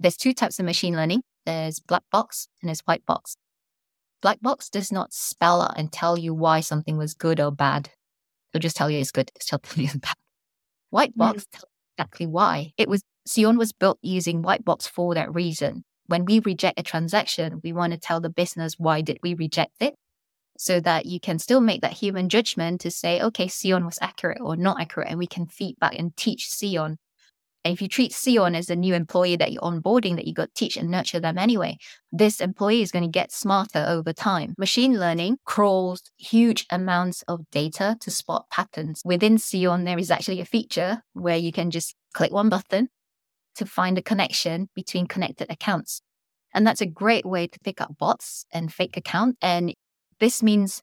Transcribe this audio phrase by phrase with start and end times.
[0.00, 1.22] there's two types of machine learning.
[1.46, 3.36] There's black box and there's white box.
[4.22, 7.90] Black box does not spell out and tell you why something was good or bad.
[8.52, 9.30] It'll just tell you it's good.
[9.36, 10.14] It'll tell you it's bad.
[10.90, 11.18] White mm-hmm.
[11.18, 11.50] box mm.
[11.52, 11.64] tells
[11.96, 12.72] exactly why.
[12.76, 15.84] It was Seon was built using white box for that reason.
[16.06, 19.76] When we reject a transaction, we want to tell the business why did we reject
[19.80, 19.94] it
[20.58, 24.40] so that you can still make that human judgment to say, okay, Seon was accurate
[24.40, 26.96] or not accurate, and we can feedback and teach Seon
[27.64, 30.46] and if you treat Seon as a new employee that you're onboarding, that you got
[30.46, 31.76] to teach and nurture them anyway,
[32.10, 34.54] this employee is going to get smarter over time.
[34.56, 39.02] Machine learning crawls huge amounts of data to spot patterns.
[39.04, 42.88] Within Seon, there is actually a feature where you can just click one button
[43.56, 46.00] to find a connection between connected accounts.
[46.54, 49.36] And that's a great way to pick up bots and fake accounts.
[49.42, 49.74] And
[50.18, 50.82] this means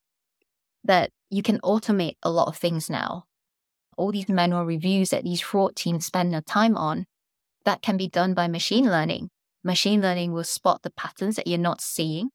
[0.83, 3.27] that you can automate a lot of things now
[3.97, 7.05] all these manual reviews that these fraud teams spend their time on,
[7.65, 9.29] that can be done by machine learning.
[9.63, 12.29] Machine learning will spot the patterns that you're not seeing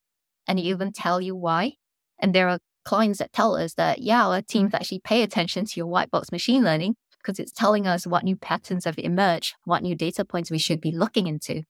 [0.46, 1.74] and it even tell you why.
[2.18, 4.76] And there are clients that tell us that, yeah, our teams mm-hmm.
[4.76, 8.36] actually pay attention to your white box machine learning because it's telling us what new
[8.36, 11.62] patterns have emerged, what new data points we should be looking into.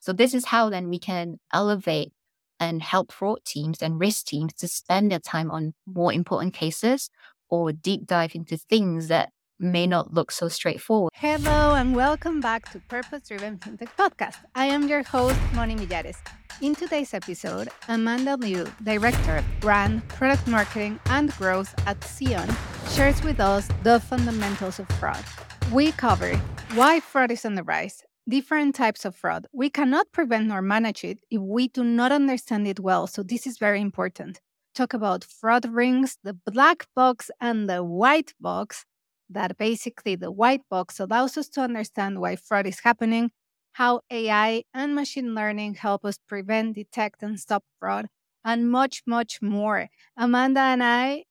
[0.00, 2.12] So this is how then we can elevate
[2.60, 7.08] and help fraud teams and risk teams to spend their time on more important cases
[7.48, 11.10] or deep dive into things that may not look so straightforward.
[11.14, 14.36] Hello, and welcome back to Purpose Driven FinTech Podcast.
[14.54, 16.16] I am your host, Moni Millares.
[16.60, 22.48] In today's episode, Amanda Lieu, Director of Brand, Product Marketing, and Growth at Seon,
[22.94, 25.24] shares with us the fundamentals of fraud.
[25.72, 26.36] We cover
[26.74, 29.46] why fraud is on the rise, different types of fraud.
[29.52, 33.46] We cannot prevent nor manage it if we do not understand it well, so this
[33.46, 34.40] is very important
[34.78, 38.84] talk about fraud rings, the black box and the white box.
[39.28, 43.30] That basically the white box allows us to understand why fraud is happening,
[43.72, 48.06] how AI and machine learning help us prevent, detect, and stop fraud,
[48.44, 49.88] and much, much more.
[50.16, 51.24] Amanda and I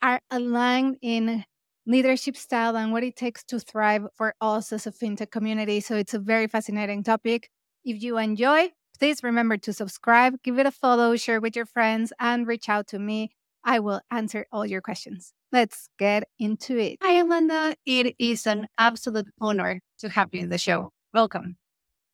[0.00, 1.44] are aligned in
[1.86, 5.80] leadership style and what it takes to thrive for us as a fintech community.
[5.80, 7.50] So it's a very fascinating topic.
[7.84, 12.12] If you enjoy, Please remember to subscribe, give it a follow, share with your friends,
[12.18, 13.30] and reach out to me.
[13.62, 15.32] I will answer all your questions.
[15.52, 16.98] Let's get into it.
[17.02, 17.76] Hi, Amanda.
[17.84, 20.92] It is an absolute honor to have you in the show.
[21.12, 21.56] Welcome.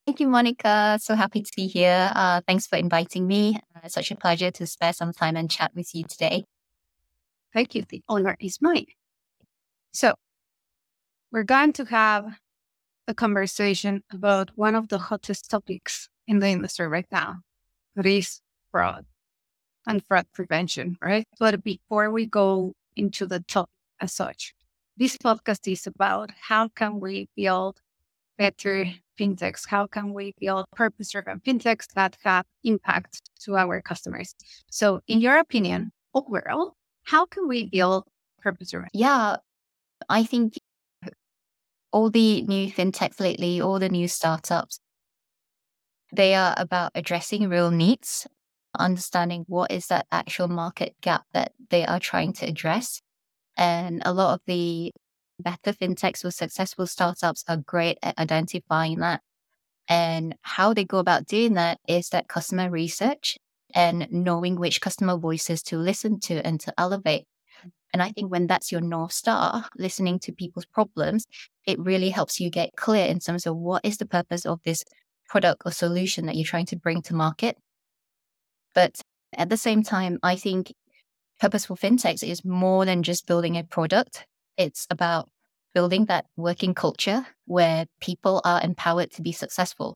[0.07, 0.99] Thank you, Monica.
[1.01, 2.11] So happy to be here.
[2.15, 3.61] Uh, thanks for inviting me.
[3.77, 6.45] Uh, such a pleasure to spare some time and chat with you today.
[7.53, 7.85] Thank you.
[7.89, 8.87] The honor is mine.
[9.93, 10.15] So,
[11.31, 12.39] we're going to have
[13.07, 17.37] a conversation about one of the hottest topics in the industry right now.
[17.97, 18.41] risk,
[18.71, 19.05] fraud
[19.87, 21.27] and fraud prevention, right?
[21.39, 24.55] But before we go into the topic as such,
[24.97, 27.81] this podcast is about how can we build
[28.39, 28.87] better
[29.19, 29.69] fintechs?
[29.69, 34.35] How can we build purpose-driven fintechs that have impact to our customers?
[34.71, 38.05] So in your opinion, overall, how can we build
[38.41, 38.89] purpose-driven?
[38.93, 39.37] Yeah,
[40.09, 40.55] I think
[41.91, 44.79] all the new fintechs lately, all the new startups,
[46.13, 48.27] they are about addressing real needs,
[48.79, 53.01] understanding what is that actual market gap that they are trying to address.
[53.57, 54.93] And a lot of the
[55.39, 59.23] better fintechs or successful startups are great at identifying that.
[59.89, 63.37] And how they go about doing that is that customer research
[63.75, 67.25] and knowing which customer voices to listen to and to elevate.
[67.93, 71.27] And I think when that's your North Star, listening to people's problems,
[71.67, 74.85] it really helps you get clear in terms of what is the purpose of this
[75.33, 77.57] product or solution that you're trying to bring to market.
[78.75, 79.01] But
[79.35, 80.75] at the same time, I think
[81.41, 84.27] purposeful fintechs is more than just building a product.
[84.59, 85.31] It's about
[85.73, 89.95] building that working culture where people are empowered to be successful.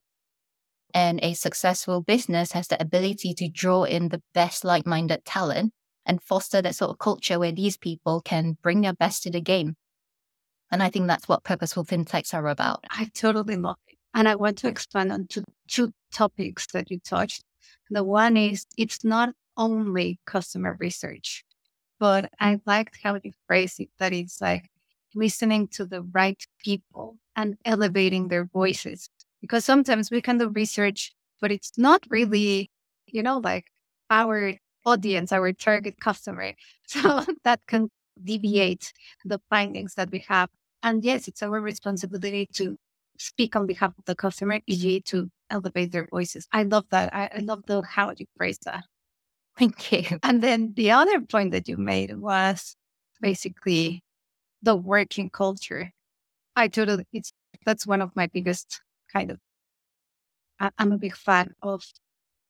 [0.91, 5.71] And a successful business has the ability to draw in the best like minded talent
[6.03, 9.41] and foster that sort of culture where these people can bring their best to the
[9.41, 9.75] game.
[10.71, 12.85] And I think that's what purposeful fintechs are about.
[12.89, 13.77] I totally love.
[14.17, 17.43] And I want to expand on two, two topics that you touched.
[17.91, 21.45] The one is it's not only customer research,
[21.99, 24.71] but I liked how you phrase it that it's like
[25.13, 29.07] listening to the right people and elevating their voices.
[29.39, 32.71] Because sometimes we can do research, but it's not really,
[33.05, 33.65] you know, like
[34.09, 36.53] our audience, our target customer.
[36.87, 37.91] So that can
[38.23, 38.91] deviate
[39.23, 40.49] the findings that we have.
[40.81, 42.79] And yes, it's our responsibility to
[43.17, 46.47] speak on behalf of the customer, e.g., to elevate their voices.
[46.51, 47.13] I love that.
[47.13, 48.83] I, I love the how you phrase that.
[49.57, 50.19] Thank you.
[50.23, 52.75] And then the other point that you made was
[53.21, 54.03] basically
[54.61, 55.91] the working culture.
[56.55, 57.31] I totally, it's
[57.65, 58.81] that's one of my biggest
[59.11, 59.39] kind of
[60.59, 61.83] I'm a big fan of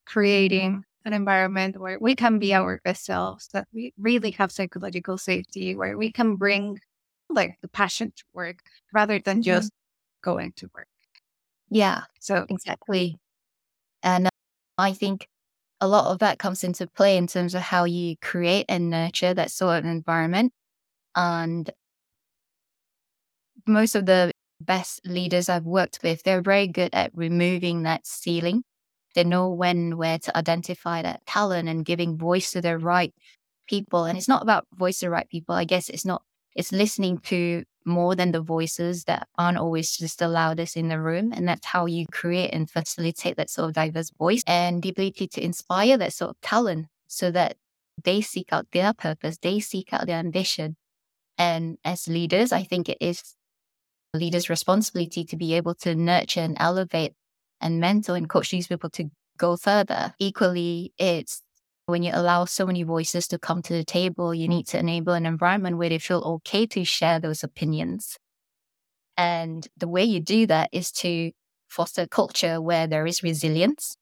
[0.05, 5.17] creating an environment where we can be our best selves, that we really have psychological
[5.17, 6.79] safety, where we can bring
[7.29, 8.59] like the passion to work
[8.93, 9.43] rather than mm-hmm.
[9.43, 9.86] just mm-hmm.
[10.27, 10.88] Going to work.
[11.69, 12.01] Yeah.
[12.19, 13.18] So exactly.
[14.03, 14.29] And uh,
[14.77, 15.27] I think
[15.79, 19.33] a lot of that comes into play in terms of how you create and nurture
[19.33, 20.51] that sort of environment.
[21.15, 21.69] And
[23.65, 28.63] most of the best leaders I've worked with, they're very good at removing that ceiling.
[29.15, 33.13] They know when, where to identify that talent and giving voice to the right
[33.68, 34.06] people.
[34.06, 35.56] And it's not about voice to the right people.
[35.56, 36.21] I guess it's not,
[36.56, 40.99] it's listening to more than the voices that aren't always just the loudest in the
[40.99, 41.31] room.
[41.33, 45.27] And that's how you create and facilitate that sort of diverse voice and the ability
[45.29, 47.55] to inspire that sort of talent so that
[48.03, 50.75] they seek out their purpose, they seek out their ambition.
[51.37, 53.35] And as leaders, I think it is
[54.13, 57.13] leaders' responsibility to be able to nurture and elevate
[57.61, 60.13] and mentor and coach these people to go further.
[60.19, 61.41] Equally, it's
[61.87, 65.13] when you allow so many voices to come to the table, you need to enable
[65.13, 68.17] an environment where they feel okay to share those opinions.
[69.15, 71.31] And the way you do that is to
[71.69, 73.95] foster a culture where there is resilience,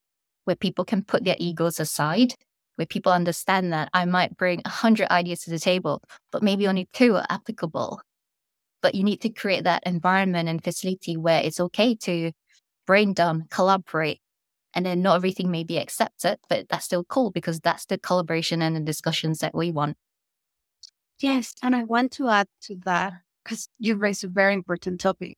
[0.45, 2.33] where people can put their egos aside,
[2.75, 6.01] where people understand that I might bring 100 ideas to the table,
[6.31, 8.01] but maybe only two are applicable.
[8.81, 12.31] But you need to create that environment and facility where it's okay to
[12.87, 14.19] brainstorm, collaborate,
[14.75, 18.61] and then not everything may be accepted, but that's still cool because that's the collaboration
[18.61, 19.97] and the discussions that we want.
[21.19, 21.55] Yes.
[21.63, 23.13] And I want to add to that
[23.43, 25.37] because you raised a very important topic.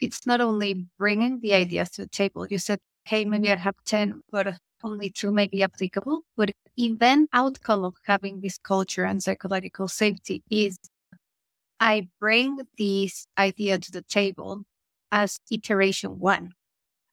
[0.00, 2.46] It's not only bringing the ideas to the table.
[2.46, 4.54] You said, hey, maybe I have 10, but
[4.84, 6.22] only two may be applicable.
[6.36, 10.78] But even outcome of having this culture and psychological safety is
[11.80, 14.62] I bring this idea to the table
[15.10, 16.52] as iteration one.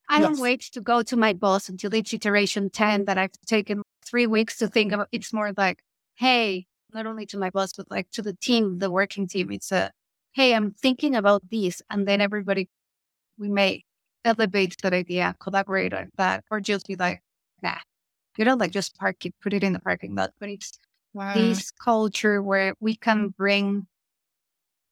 [0.09, 3.83] I don't wait to go to my boss until it's iteration 10 that I've taken
[4.03, 5.07] three weeks to think about.
[5.11, 5.83] It's more like,
[6.15, 9.51] hey, not only to my boss, but like to the team, the working team.
[9.51, 9.91] It's a,
[10.31, 11.81] hey, I'm thinking about this.
[11.89, 12.69] And then everybody,
[13.37, 13.83] we may
[14.25, 17.21] elevate that idea, collaborate on that, or just be like,
[17.61, 17.77] nah,
[18.37, 20.31] you know, like just park it, put it in the parking lot.
[20.39, 20.79] But it's
[21.13, 21.33] wow.
[21.35, 23.85] this culture where we can bring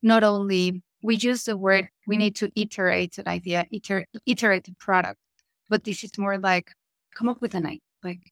[0.04, 4.76] not only we use the word we need to iterate an idea, iter- iterate the
[4.80, 5.20] product.
[5.70, 6.72] But this is more like
[7.16, 7.80] come up with an idea.
[8.04, 8.32] Like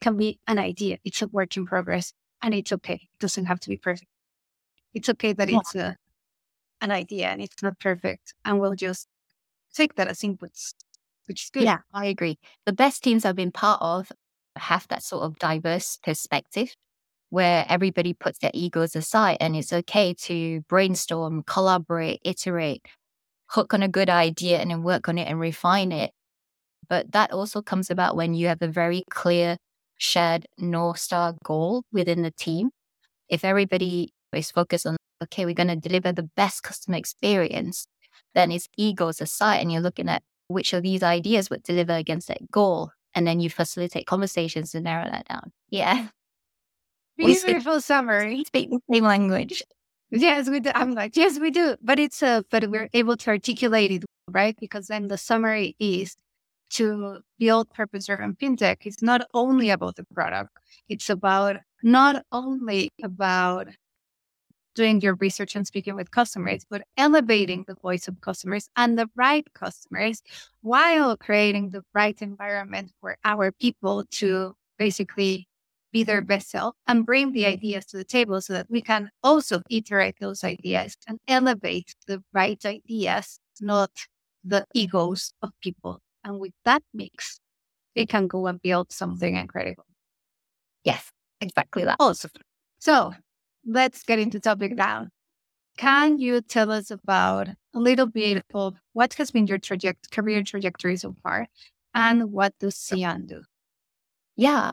[0.00, 0.98] can be an idea.
[1.04, 2.12] It's a work in progress
[2.42, 2.94] and it's okay.
[2.94, 4.10] It doesn't have to be perfect.
[4.94, 5.96] It's okay that it's a,
[6.80, 8.34] an idea and it's not perfect.
[8.44, 9.08] And we'll just
[9.74, 10.74] take that as inputs,
[11.26, 11.64] which is good.
[11.64, 12.38] Yeah, I agree.
[12.66, 14.10] The best teams I've been part of
[14.56, 16.74] have that sort of diverse perspective
[17.30, 22.84] where everybody puts their egos aside and it's okay to brainstorm, collaborate, iterate,
[23.46, 26.12] hook on a good idea and then work on it and refine it.
[26.88, 29.56] But that also comes about when you have a very clear
[29.96, 32.70] shared North Star goal within the team.
[33.28, 37.86] If everybody is focused on, okay, we're going to deliver the best customer experience,
[38.34, 42.28] then it's egos aside and you're looking at which of these ideas would deliver against
[42.28, 42.90] that goal.
[43.14, 45.52] And then you facilitate conversations to narrow that down.
[45.68, 46.08] Yeah.
[47.26, 48.44] Beautiful summary.
[48.44, 49.62] Speak the same language.
[50.10, 50.70] Yes, we do.
[50.74, 51.76] I'm like, yes, we do.
[51.82, 54.56] But it's a, but we're able to articulate it, right?
[54.58, 56.16] Because then the summary is
[56.70, 58.78] to build purpose driven fintech.
[58.82, 60.50] It's not only about the product.
[60.88, 63.68] It's about not only about
[64.74, 69.08] doing your research and speaking with customers, but elevating the voice of customers and the
[69.16, 70.22] right customers
[70.62, 75.48] while creating the right environment for our people to basically
[75.92, 79.10] be their best self and bring the ideas to the table so that we can
[79.22, 83.90] also iterate those ideas and elevate the right ideas, not
[84.44, 86.00] the egos of people.
[86.24, 87.40] And with that mix,
[87.96, 89.86] we can go and build something incredible.
[90.84, 91.96] Yes, exactly that.
[92.00, 92.30] Awesome.
[92.78, 93.12] So
[93.66, 95.08] let's get into topic now.
[95.76, 100.42] Can you tell us about a little bit of what has been your traject- career
[100.42, 101.48] trajectory so far
[101.94, 103.42] and what does Seon do?
[104.36, 104.72] Yeah,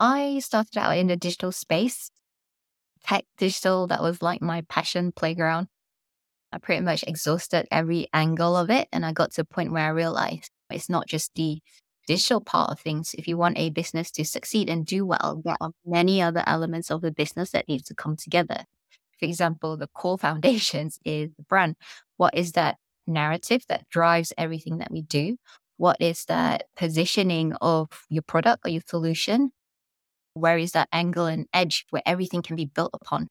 [0.00, 2.10] I started out in the digital space,
[3.04, 5.68] tech digital, that was like my passion playground.
[6.52, 8.88] I pretty much exhausted every angle of it.
[8.92, 11.60] And I got to a point where I realized it's not just the
[12.06, 13.14] digital part of things.
[13.14, 16.90] If you want a business to succeed and do well, there are many other elements
[16.90, 18.64] of the business that need to come together.
[19.18, 21.76] For example, the core foundations is the brand.
[22.16, 25.36] What is that narrative that drives everything that we do?
[25.76, 29.52] What is that positioning of your product or your solution?
[30.34, 33.28] Where is that angle and edge where everything can be built upon.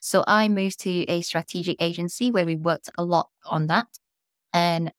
[0.00, 3.86] So I moved to a strategic agency where we worked a lot on that.
[4.52, 4.92] And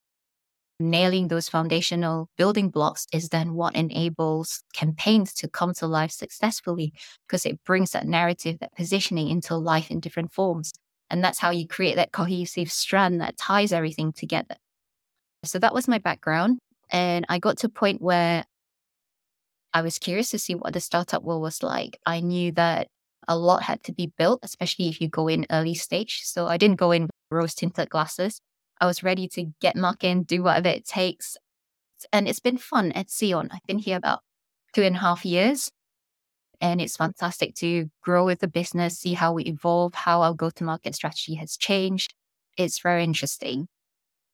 [0.79, 6.93] nailing those foundational building blocks is then what enables campaigns to come to life successfully
[7.27, 10.71] because it brings that narrative, that positioning into life in different forms.
[11.09, 14.55] And that's how you create that cohesive strand that ties everything together.
[15.43, 16.59] So that was my background.
[16.89, 18.45] And I got to a point where
[19.73, 21.99] I was curious to see what the startup world was like.
[22.05, 22.87] I knew that
[23.27, 26.21] a lot had to be built, especially if you go in early stage.
[26.23, 28.41] So I didn't go in with rose tinted glasses.
[28.79, 31.37] I was ready to get muck in, do whatever it takes.
[32.11, 33.49] And it's been fun at Seon.
[33.51, 34.21] I've been here about
[34.73, 35.71] two and a half years.
[36.59, 40.49] And it's fantastic to grow with the business, see how we evolve, how our go
[40.51, 42.13] to market strategy has changed.
[42.57, 43.67] It's very interesting.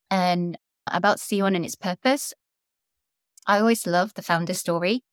[0.10, 2.34] And about Seon and its purpose,
[3.46, 5.03] I always love the founder story,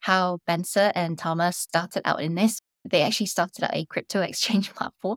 [0.00, 2.60] how Bence and Thomas started out in this.
[2.84, 5.16] They actually started a crypto exchange platform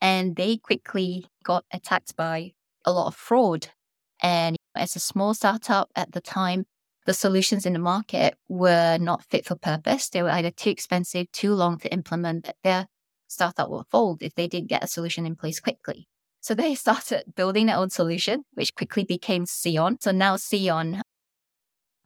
[0.00, 2.52] and they quickly got attacked by
[2.84, 3.68] a lot of fraud.
[4.22, 6.64] And as a small startup at the time,
[7.06, 10.08] the solutions in the market were not fit for purpose.
[10.08, 12.86] They were either too expensive, too long to implement, that their
[13.28, 16.08] startup would fold if they didn't get a solution in place quickly.
[16.40, 20.02] So they started building their own solution, which quickly became Seon.
[20.02, 21.00] So now Seon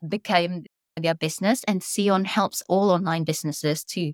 [0.07, 0.65] became
[0.99, 4.13] their business, and Seon helps all online businesses to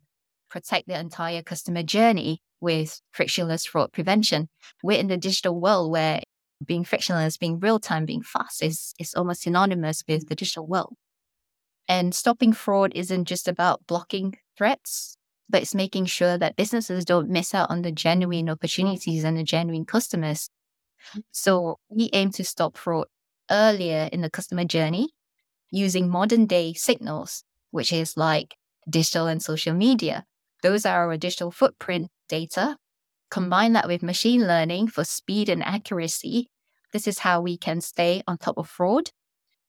[0.51, 4.49] protect their entire customer journey with frictionless fraud prevention.
[4.83, 6.23] We're in the digital world where
[6.65, 10.95] being frictionless, being real time, being fast is, is almost synonymous with the digital world.
[11.89, 15.17] And stopping fraud isn't just about blocking threats,
[15.49, 19.43] but it's making sure that businesses don't miss out on the genuine opportunities and the
[19.43, 20.49] genuine customers.
[21.15, 21.23] Mm.
[21.33, 23.07] So we aim to stop fraud
[23.51, 25.11] earlier in the customer journey
[25.75, 28.55] using modern day signals, which is like
[28.89, 30.25] digital and social media.
[30.63, 32.77] Those are our digital footprint data.
[33.31, 36.49] Combine that with machine learning for speed and accuracy.
[36.93, 39.11] This is how we can stay on top of fraud.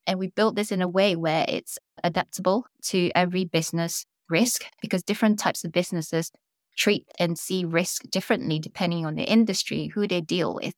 [0.06, 5.02] And we built this in a way where it's adaptable to every business risk because
[5.02, 6.32] different types of businesses
[6.78, 10.76] treat and see risk differently depending on the industry, who they deal with.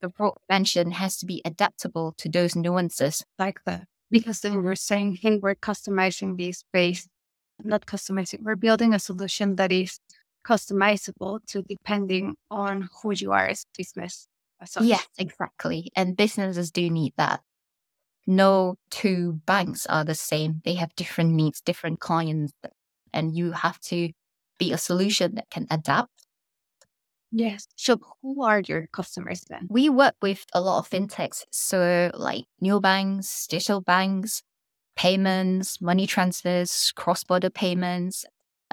[0.00, 3.24] The prevention has to be adaptable to those nuances.
[3.38, 3.88] Like that.
[4.10, 4.64] Because then mm-hmm.
[4.64, 7.08] we're saying, hey, we're customizing this space,
[7.62, 10.00] not customizing, we're building a solution that is
[10.46, 14.26] customizable to depending on who you are as a business.
[14.80, 15.90] Yes, exactly.
[15.94, 17.40] And businesses do need that.
[18.26, 20.60] No two banks are the same.
[20.64, 22.52] They have different needs, different clients,
[23.12, 24.10] and you have to
[24.58, 26.10] be a solution that can adapt.
[27.30, 27.68] Yes.
[27.76, 29.66] So who are your customers then?
[29.68, 31.44] We work with a lot of fintechs.
[31.50, 34.42] So like new banks, digital banks,
[34.96, 38.24] payments, money transfers, cross-border payments,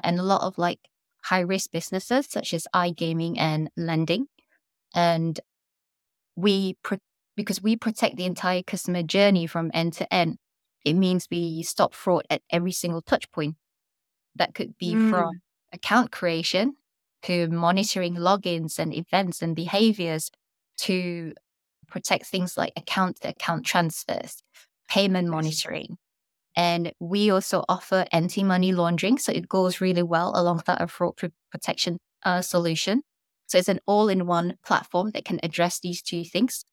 [0.03, 0.79] and a lot of like
[1.23, 4.27] high risk businesses such as iGaming and lending.
[4.93, 5.39] And
[6.35, 6.99] we, pro-
[7.35, 10.37] because we protect the entire customer journey from end to end,
[10.85, 13.55] it means we stop fraud at every single touch point.
[14.35, 15.09] That could be mm.
[15.09, 15.41] from
[15.73, 16.75] account creation
[17.25, 20.31] to monitoring logins and events and behaviors
[20.77, 21.33] to
[21.87, 24.41] protect things like account to account transfers,
[24.89, 25.97] payment monitoring,
[26.55, 29.17] and we also offer anti money laundering.
[29.17, 31.15] So it goes really well alongside a fraud
[31.51, 33.01] protection uh, solution.
[33.47, 36.65] So it's an all in one platform that can address these two things.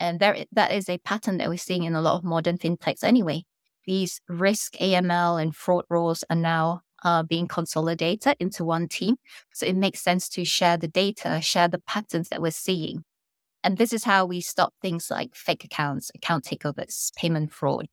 [0.00, 3.04] And there, that is a pattern that we're seeing in a lot of modern fintechs
[3.04, 3.44] anyway.
[3.86, 9.16] These risk, AML, and fraud roles are now uh, being consolidated into one team.
[9.52, 13.04] So it makes sense to share the data, share the patterns that we're seeing.
[13.62, 17.86] And this is how we stop things like fake accounts, account takeovers, payment fraud,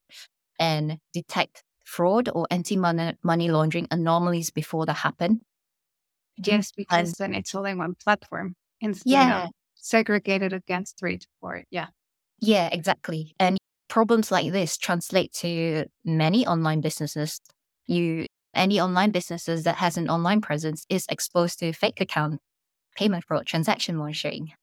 [0.59, 5.41] and detect fraud or anti money laundering anomalies before they happen.
[6.37, 9.43] Yes, because and, then it's all in one platform instead yeah.
[9.45, 11.63] of segregated against three to four.
[11.69, 11.87] Yeah.
[12.39, 13.35] Yeah, exactly.
[13.39, 17.39] And problems like this translate to many online businesses.
[17.87, 22.39] You any online businesses that has an online presence is exposed to fake account,
[22.95, 24.53] payment fraud, transaction monitoring.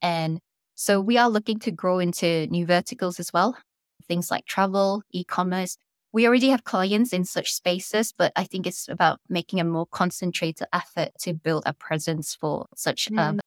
[0.00, 0.40] And
[0.74, 3.56] so we are looking to grow into new verticals as well
[4.02, 5.76] things like travel, e commerce.
[6.12, 9.86] We already have clients in such spaces, but I think it's about making a more
[9.86, 13.38] concentrated effort to build a presence for such mm.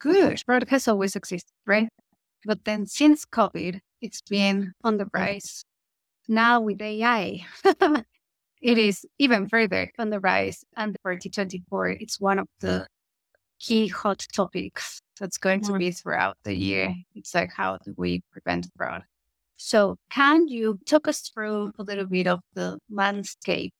[0.00, 0.42] Good.
[0.46, 1.88] Product has always existed, right?
[2.46, 5.64] But then since COVID, it's been on the rise.
[6.28, 7.44] Now with AI,
[8.62, 10.64] it is even further on the rise.
[10.76, 12.86] And for 2024, it's one of the
[13.60, 16.94] key hot topics that's going to be throughout the year.
[17.14, 19.02] It's like, how do we prevent fraud?
[19.56, 23.72] So, can you talk us through a little bit of the landscape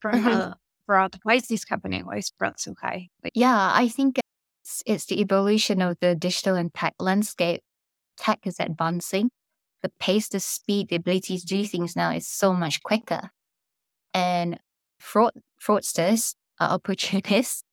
[0.00, 0.28] from mm-hmm.
[0.28, 0.54] uh,
[0.86, 1.18] fraud?
[1.22, 2.04] Why is this happening?
[2.04, 3.08] Why is fraud so high?
[3.22, 4.18] Like, yeah, I think
[4.62, 7.62] it's, it's the evolution of the digital and tech landscape.
[8.16, 9.30] tech is advancing,
[9.84, 13.30] the pace, the speed, the ability to do things now is so much quicker.
[14.14, 14.58] And
[14.98, 17.64] fraud fraudsters are opportunists,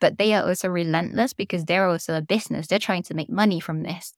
[0.00, 2.66] but they are also relentless because they're also a business.
[2.66, 4.14] They're trying to make money from this.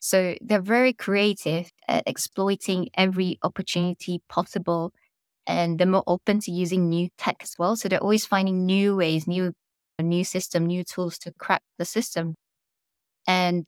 [0.00, 4.92] So they're very creative at exploiting every opportunity possible.
[5.46, 7.76] And they're more open to using new tech as well.
[7.76, 9.52] So they're always finding new ways, new
[10.00, 12.34] new system, new tools to crack the system.
[13.26, 13.66] And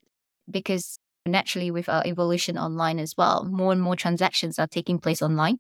[0.51, 5.23] because naturally with our evolution online as well, more and more transactions are taking place
[5.23, 5.59] online.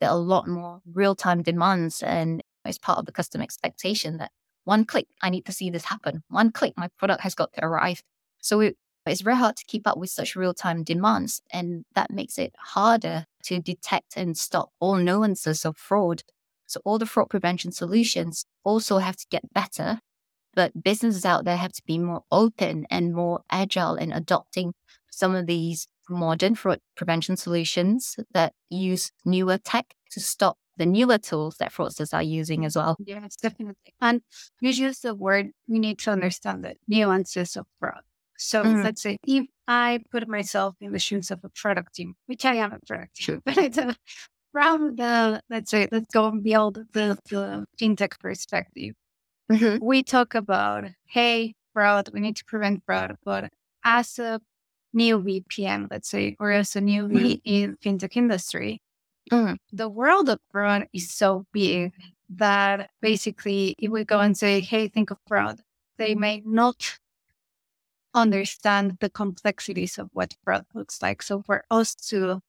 [0.00, 0.54] There are a lot mm.
[0.54, 4.30] more real-time demands and it's part of the customer expectation that
[4.64, 6.22] one click, I need to see this happen.
[6.28, 8.02] One click, my product has got to arrive.
[8.40, 8.76] So it,
[9.06, 11.40] it's very hard to keep up with such real-time demands.
[11.52, 16.22] And that makes it harder to detect and stop all nuances of fraud.
[16.66, 20.00] So all the fraud prevention solutions also have to get better
[20.54, 24.74] but businesses out there have to be more open and more agile in adopting
[25.10, 31.18] some of these modern fraud prevention solutions that use newer tech to stop the newer
[31.18, 32.96] tools that fraudsters are using as well.
[33.04, 33.94] Yes, definitely.
[34.00, 34.22] And
[34.60, 38.00] you use the word, we need to understand the nuances of fraud.
[38.38, 38.82] So mm.
[38.82, 42.54] let's say if I put myself in the shoes of a product team, which I
[42.54, 43.94] am a product team, but it's a,
[44.52, 48.94] from the, let's say, let's go beyond the, the fintech perspective.
[49.50, 49.84] Mm-hmm.
[49.84, 53.16] We talk about, hey, fraud, we need to prevent fraud.
[53.24, 53.50] But
[53.84, 54.40] as a
[54.92, 57.16] new VPN, let's say, or as a new mm-hmm.
[57.16, 58.80] V in fintech industry,
[59.30, 59.54] mm-hmm.
[59.72, 61.92] the world of fraud is so big
[62.30, 65.60] that basically if we go and say, hey, think of fraud,
[65.98, 66.98] they may not
[68.14, 71.22] understand the complexities of what fraud looks like.
[71.22, 72.40] So for us to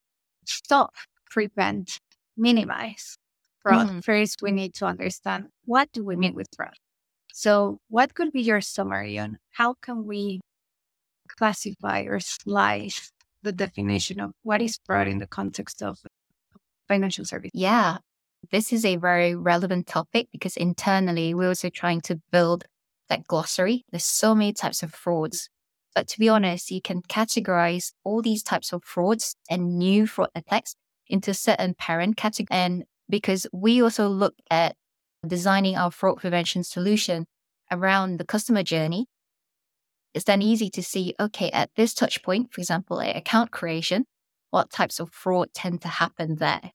[0.46, 0.94] stop,
[1.30, 2.00] prevent,
[2.38, 3.18] minimize
[3.60, 4.00] fraud, mm-hmm.
[4.00, 6.76] first we need to understand what do we mean with fraud?
[7.34, 10.42] So, what could be your summary on how can we
[11.28, 13.12] classify or slice
[13.44, 16.00] the definition of what is fraud in the context of
[16.88, 17.52] financial service?
[17.54, 17.98] Yeah,
[18.52, 22.66] this is a very relevant topic because internally we're also trying to build
[23.10, 23.84] that glossary.
[23.92, 25.50] There's so many types of frauds.
[25.94, 30.30] But to be honest, you can categorize all these types of frauds and new fraud
[30.36, 30.76] attacks
[31.08, 32.48] into certain parent categories.
[32.50, 34.76] And because we also look at
[35.26, 37.26] designing our fraud prevention solution
[37.72, 39.08] around the customer journey,
[40.14, 44.06] it's then easy to see, okay, at this touch point, for example, at account creation,
[44.50, 46.72] what types of fraud tend to happen there?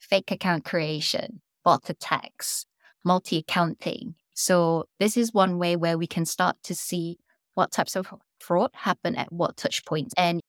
[0.00, 2.66] Fake account creation, bot attacks,
[3.04, 4.14] multi accounting.
[4.34, 7.18] So this is one way where we can start to see
[7.54, 10.12] what types of fraud happen at what touch points.
[10.16, 10.40] And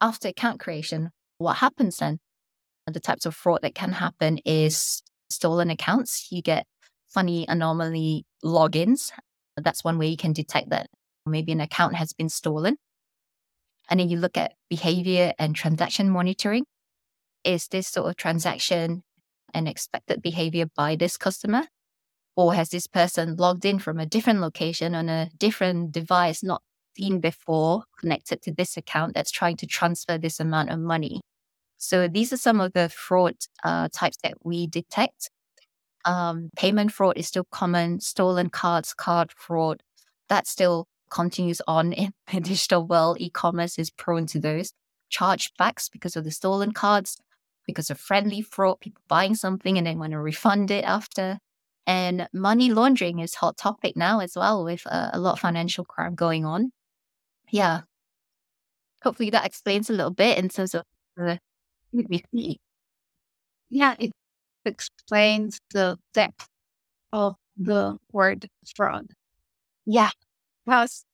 [0.00, 2.18] after account creation, what happens then?
[2.86, 6.66] The types of fraud that can happen is stolen accounts, you get
[7.08, 9.10] funny anomaly logins.
[9.56, 10.88] That's one way you can detect that
[11.26, 12.76] maybe an account has been stolen.
[13.90, 16.64] And then you look at behavior and transaction monitoring.
[17.44, 19.02] Is this sort of transaction
[19.52, 21.64] an expected behavior by this customer?
[22.36, 26.62] Or has this person logged in from a different location on a different device not
[26.96, 31.20] seen before connected to this account that's trying to transfer this amount of money?
[31.82, 35.30] So these are some of the fraud uh, types that we detect.
[36.04, 37.98] Um, payment fraud is still common.
[37.98, 39.82] Stolen cards, card fraud,
[40.28, 43.16] that still continues on in the digital world.
[43.20, 44.72] E-commerce is prone to those
[45.10, 47.18] chargebacks because of the stolen cards,
[47.66, 51.38] because of friendly fraud, people buying something and then want to refund it after.
[51.84, 55.84] And money laundering is hot topic now as well, with uh, a lot of financial
[55.84, 56.70] crime going on.
[57.50, 57.80] Yeah,
[59.02, 60.84] hopefully that explains a little bit in terms of
[61.16, 61.40] the
[63.70, 64.12] yeah, it
[64.64, 66.48] explains the depth
[67.12, 69.08] of the word fraud.
[69.84, 70.10] Yeah.
[70.64, 71.04] Because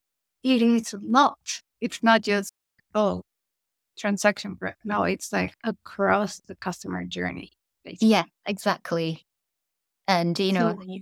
[0.43, 1.39] it is not,
[1.81, 2.53] it's not just,
[2.95, 3.23] oh,
[3.99, 4.75] transaction fraud.
[4.85, 7.51] No, it's like across the customer journey.
[7.85, 8.09] Basically.
[8.09, 9.25] Yeah, exactly.
[10.07, 10.99] And, you know, so,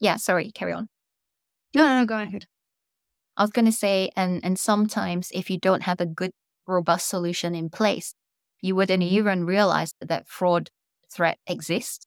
[0.00, 0.88] yeah, sorry, carry on.
[1.74, 2.46] No, no, no, go ahead.
[3.36, 6.30] I was going to say, and, and sometimes if you don't have a good,
[6.66, 8.14] robust solution in place,
[8.62, 10.70] you wouldn't even realize that, that fraud
[11.12, 12.06] threat exists.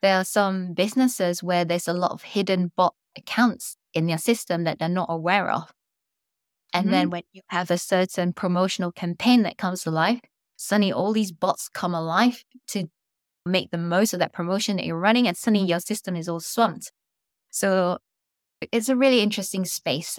[0.00, 4.64] There are some businesses where there's a lot of hidden bot accounts in their system
[4.64, 5.72] that they're not aware of.
[6.72, 6.92] And mm-hmm.
[6.92, 10.20] then when you have a certain promotional campaign that comes alive,
[10.56, 12.88] suddenly all these bots come alive to
[13.44, 16.40] make the most of that promotion that you're running, and suddenly your system is all
[16.40, 16.92] swamped.
[17.50, 17.98] So
[18.70, 20.18] it's a really interesting space.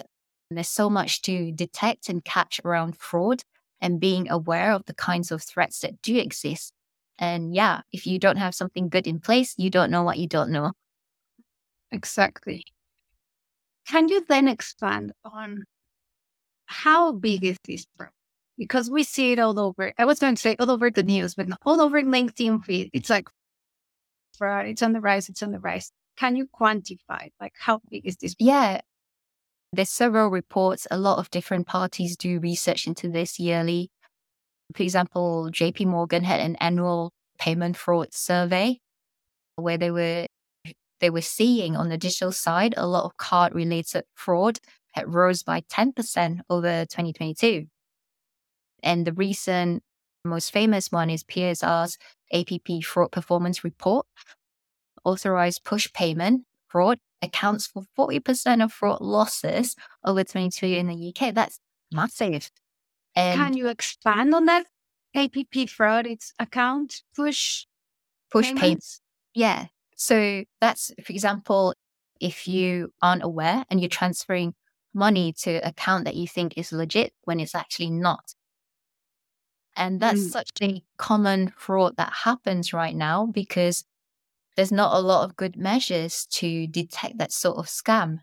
[0.50, 3.42] And there's so much to detect and catch around fraud
[3.84, 6.72] and being aware of the kinds of threats that do exist.
[7.18, 10.26] And yeah, if you don't have something good in place, you don't know what you
[10.26, 10.72] don't know.
[11.92, 12.64] Exactly.
[13.86, 15.64] Can you then expand on
[16.64, 18.14] how big is this problem?
[18.56, 19.92] Because we see it all over.
[19.98, 22.88] I was going to say all over the news, but all over LinkedIn feed.
[22.94, 23.28] It's like
[24.38, 24.64] fraud.
[24.64, 25.28] It's on the rise.
[25.28, 25.92] It's on the rise.
[26.16, 28.34] Can you quantify like how big is this?
[28.38, 28.80] Yeah.
[29.74, 30.86] There's several reports.
[30.90, 33.90] A lot of different parties do research into this yearly.
[34.74, 38.78] For example, JP Morgan had an annual payment fraud survey
[39.56, 40.26] where they were
[41.00, 44.60] they were seeing on the digital side a lot of card related fraud
[44.92, 47.66] had rose by 10% over 2022.
[48.82, 49.82] And the recent
[50.24, 51.98] most famous one is PSR's
[52.32, 54.06] APP fraud performance report.
[55.04, 61.34] Authorized push payment fraud accounts for 40% of fraud losses over 22 in the UK.
[61.34, 61.58] That's
[61.92, 62.50] massive.
[63.16, 64.66] And Can you expand on that?
[65.14, 67.66] APP fraud, it's account push
[68.32, 68.60] push payments.
[68.60, 69.00] payments.
[69.34, 69.66] Yeah.
[69.96, 71.74] So that's, for example,
[72.20, 74.54] if you aren't aware and you're transferring
[74.92, 78.34] money to account that you think is legit when it's actually not.
[79.76, 80.30] And that's mm.
[80.30, 83.84] such a common fraud that happens right now because
[84.56, 88.20] there's not a lot of good measures to detect that sort of scam.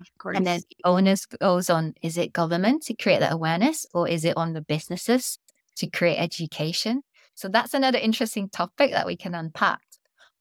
[0.00, 0.36] Of.
[0.36, 4.24] And then the onus goes on is it government to create that awareness or is
[4.24, 5.38] it on the businesses
[5.76, 7.02] to create education?
[7.34, 9.80] So that's another interesting topic that we can unpack.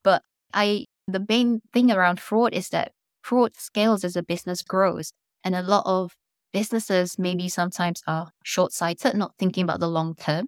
[0.03, 0.21] But
[0.53, 5.11] I the main thing around fraud is that fraud scales as a business grows.
[5.43, 6.15] And a lot of
[6.53, 10.47] businesses maybe sometimes are short sighted, not thinking about the long term.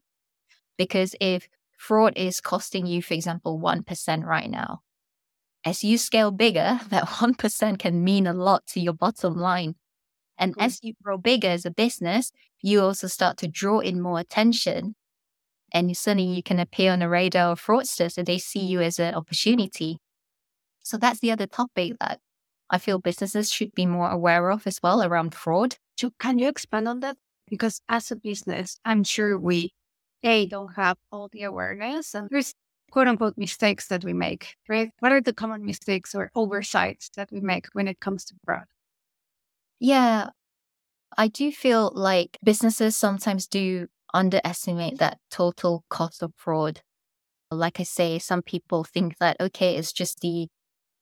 [0.78, 1.48] Because if
[1.80, 4.82] fraud is costing you, for example, 1% right now,
[5.66, 9.76] as you scale bigger, that 1% can mean a lot to your bottom line.
[10.38, 10.62] And mm-hmm.
[10.62, 14.96] as you grow bigger as a business, you also start to draw in more attention.
[15.72, 19.00] And suddenly you can appear on the radar of fraudsters and they see you as
[19.00, 20.00] an opportunity.
[20.82, 22.20] So that's the other topic that
[22.70, 25.78] I feel businesses should be more aware of as well around fraud.
[25.98, 27.18] So can you expand on that?
[27.48, 29.72] Because as a business, I'm sure we
[30.24, 32.54] a don't have all the awareness and there's
[32.92, 34.92] quote unquote mistakes that we make, right?
[35.00, 38.66] What are the common mistakes or oversights that we make when it comes to fraud?
[39.80, 40.30] Yeah,
[41.18, 46.82] I do feel like businesses sometimes do underestimate that total cost of fraud.
[47.52, 50.50] Like I say, some people think that, okay, it's just the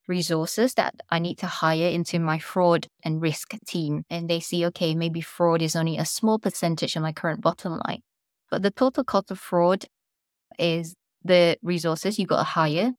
[0.08, 4.04] resources that I need to hire into my fraud and risk team.
[4.10, 7.80] And they see, okay, maybe fraud is only a small percentage of my current bottom
[7.88, 8.02] line.
[8.50, 9.86] But the total cost of fraud
[10.58, 12.94] is the resources you got to hire,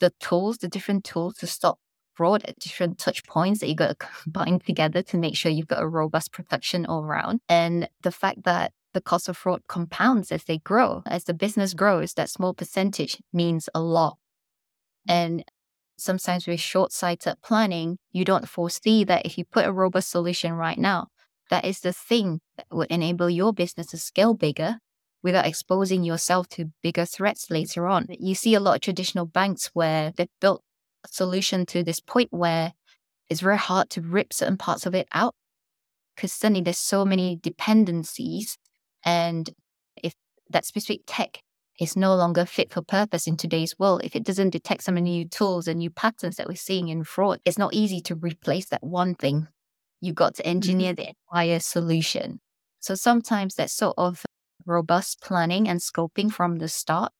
[0.00, 1.78] the tools, the different tools to stop
[2.14, 5.68] fraud at different touch points that you got to combine together to make sure you've
[5.68, 7.40] got a robust protection all around.
[7.48, 11.02] And the fact that the cost of fraud compounds as they grow.
[11.06, 14.18] As the business grows, that small percentage means a lot.
[15.08, 15.44] And
[15.96, 20.52] sometimes with short sighted planning, you don't foresee that if you put a robust solution
[20.52, 21.08] right now,
[21.50, 24.78] that is the thing that would enable your business to scale bigger
[25.22, 28.06] without exposing yourself to bigger threats later on.
[28.08, 30.62] You see a lot of traditional banks where they've built
[31.04, 32.72] a solution to this point where
[33.28, 35.34] it's very hard to rip certain parts of it out
[36.16, 38.58] because suddenly there's so many dependencies.
[39.04, 39.50] And
[39.96, 40.14] if
[40.50, 41.42] that specific tech
[41.80, 44.02] is no longer fit for purpose in today's world.
[44.04, 46.88] If it doesn't detect some of the new tools and new patterns that we're seeing
[46.88, 49.48] in fraud, it's not easy to replace that one thing.
[50.00, 50.50] You've got to mm-hmm.
[50.50, 52.40] engineer the entire solution.
[52.80, 54.24] So sometimes that sort of
[54.66, 57.12] robust planning and scoping from the start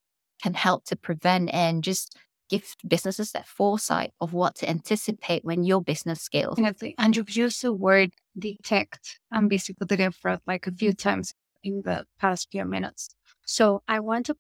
[0.43, 2.17] can help to prevent and just
[2.49, 6.57] give businesses that foresight of what to anticipate when your business scales.
[6.57, 6.95] Definitely.
[6.99, 12.05] And you've used the word detect and basically fraud like a few times in the
[12.19, 13.11] past few minutes.
[13.47, 14.37] So I want to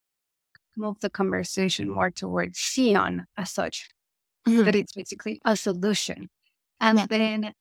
[0.76, 3.88] move the conversation more towards Seon as such,
[4.48, 4.64] mm-hmm.
[4.64, 6.28] that it's basically a solution.
[6.80, 7.06] And yeah.
[7.06, 7.52] then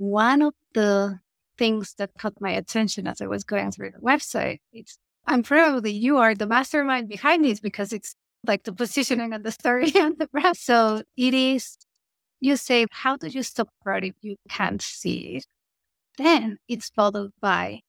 [0.00, 1.20] one of the
[1.58, 5.92] things that caught my attention as I was going through the website, it's I'm probably
[5.92, 8.14] you are the mastermind behind this because it's
[8.46, 10.56] like the positioning and the story and the brand.
[10.56, 11.76] So it is
[12.40, 15.46] you say, how do you stop fraud if you can't see it?
[16.16, 17.80] Then it's followed by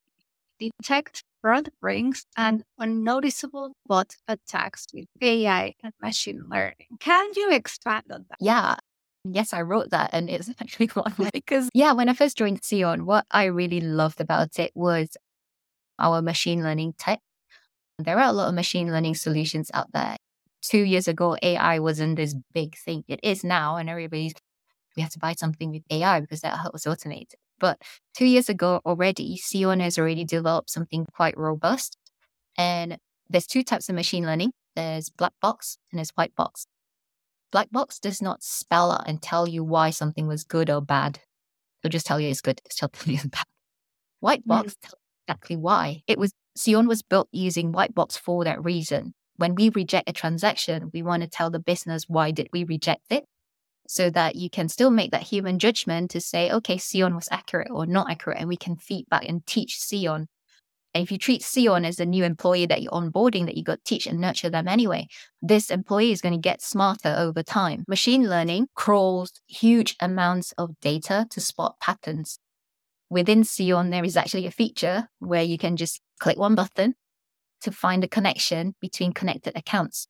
[0.59, 6.97] detect fraud rings and unnoticeable bot attacks with AI and machine learning.
[6.99, 8.37] Can you expand on that?
[8.41, 8.75] Yeah.
[9.23, 13.03] Yes, I wrote that and it's actually one because yeah, when I first joined Seon,
[13.03, 15.15] what I really loved about it was
[15.99, 17.19] our machine learning tech.
[17.99, 20.17] There are a lot of machine learning solutions out there.
[20.63, 23.03] Two years ago, AI wasn't this big thing.
[23.07, 24.33] It is now, and everybody's
[24.95, 27.33] we have to buy something with AI because that helps automate.
[27.59, 27.81] But
[28.15, 31.97] two years ago already, Seon has already developed something quite robust.
[32.57, 32.97] And
[33.29, 34.51] there's two types of machine learning.
[34.75, 36.65] There's black box and there's white box.
[37.51, 41.19] Black box does not spell out and tell you why something was good or bad.
[41.83, 42.61] It'll just tell you it's good.
[42.79, 43.45] They'll tell you it's bad.
[44.19, 44.81] White box mm.
[44.81, 46.03] tells exactly why.
[46.07, 49.13] It was Seon was built using white box for that reason.
[49.37, 53.03] When we reject a transaction, we want to tell the business why did we reject
[53.09, 53.25] it
[53.87, 57.69] so that you can still make that human judgment to say, okay, Seon was accurate
[57.71, 60.27] or not accurate, and we can feedback and teach Seon.
[60.93, 63.77] And if you treat Seon as a new employee that you're onboarding, that you got
[63.77, 65.07] to teach and nurture them anyway,
[65.41, 67.85] this employee is going to get smarter over time.
[67.87, 72.39] Machine learning crawls huge amounts of data to spot patterns.
[73.09, 76.95] Within Seon, there is actually a feature where you can just click one button
[77.61, 80.07] to find a connection between connected accounts.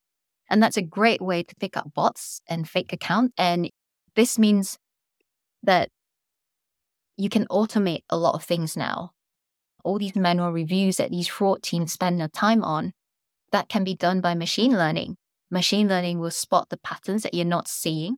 [0.49, 3.33] And that's a great way to pick up bots and fake accounts.
[3.37, 3.69] And
[4.15, 4.77] this means
[5.63, 5.89] that
[7.17, 9.11] you can automate a lot of things now.
[9.83, 12.93] All these manual reviews that these fraud teams spend their time on,
[13.51, 15.17] that can be done by machine learning.
[15.49, 18.17] Machine learning will spot the patterns that you're not seeing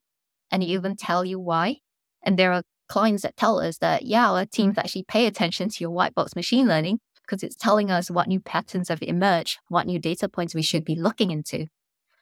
[0.52, 1.78] and even tell you why.
[2.24, 5.78] And there are clients that tell us that, yeah, our teams actually pay attention to
[5.82, 9.88] your white box machine learning because it's telling us what new patterns have emerged, what
[9.88, 11.68] new data points we should be looking into.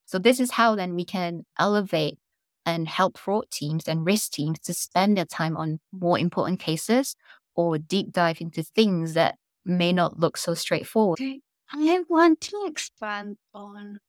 [0.05, 2.17] So this is how then we can elevate
[2.65, 7.15] and help fraud teams and risk teams to spend their time on more important cases
[7.55, 9.35] or deep dive into things that
[9.65, 11.19] may not look so straightforward.
[11.19, 11.41] Okay.
[11.73, 13.99] I want to expand on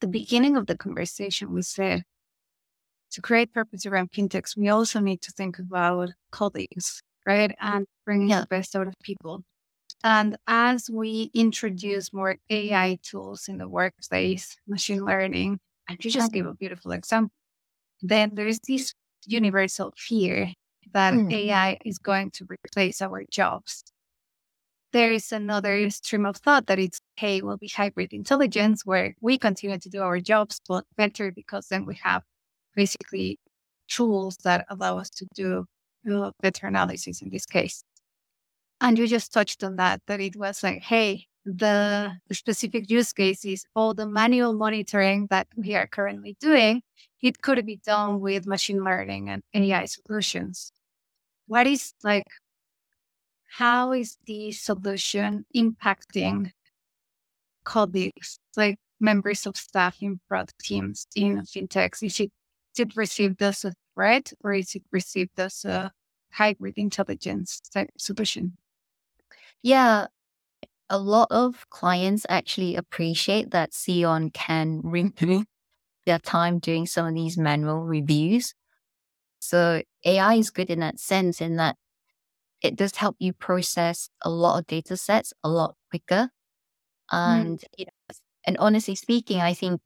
[0.00, 1.52] the beginning of the conversation.
[1.52, 2.02] We said
[3.12, 7.54] to create purpose around fintechs, we also need to think about colleagues, right?
[7.60, 8.40] And bringing yeah.
[8.40, 9.42] the best out of people.
[10.02, 16.32] And as we introduce more AI tools in the workplace, machine learning, and you just
[16.32, 17.32] gave a beautiful example,
[18.02, 18.92] then there's this
[19.24, 20.52] universal fear
[20.92, 21.32] that mm.
[21.32, 23.84] AI is going to replace our jobs.
[24.92, 29.36] There is another stream of thought that it's, hey, will be hybrid intelligence where we
[29.36, 32.22] continue to do our jobs, but better because then we have
[32.74, 33.38] basically
[33.88, 35.66] tools that allow us to do
[36.40, 37.82] better analysis in this case.
[38.80, 43.64] And you just touched on that, that it was like, hey, the specific use cases,
[43.74, 46.82] all the manual monitoring that we are currently doing,
[47.22, 50.72] it could be done with machine learning and AI solutions.
[51.46, 52.26] What is like,
[53.48, 56.50] how is the solution impacting
[57.64, 62.02] colleagues, like members of staff in product teams in fintechs?
[62.02, 62.32] Is it,
[62.74, 65.92] is it received as a threat or is it received as a
[66.32, 67.60] hybrid intelligence
[67.96, 68.56] solution?
[69.62, 70.06] Yeah,
[70.88, 75.44] a lot of clients actually appreciate that Seon can remove
[76.04, 78.54] their time doing some of these manual reviews.
[79.38, 81.76] So AI is good in that sense, in that
[82.62, 86.30] it does help you process a lot of data sets a lot quicker.
[87.12, 87.38] Mm.
[87.38, 87.64] And mm.
[87.78, 88.14] you know,
[88.46, 89.80] and honestly speaking, I think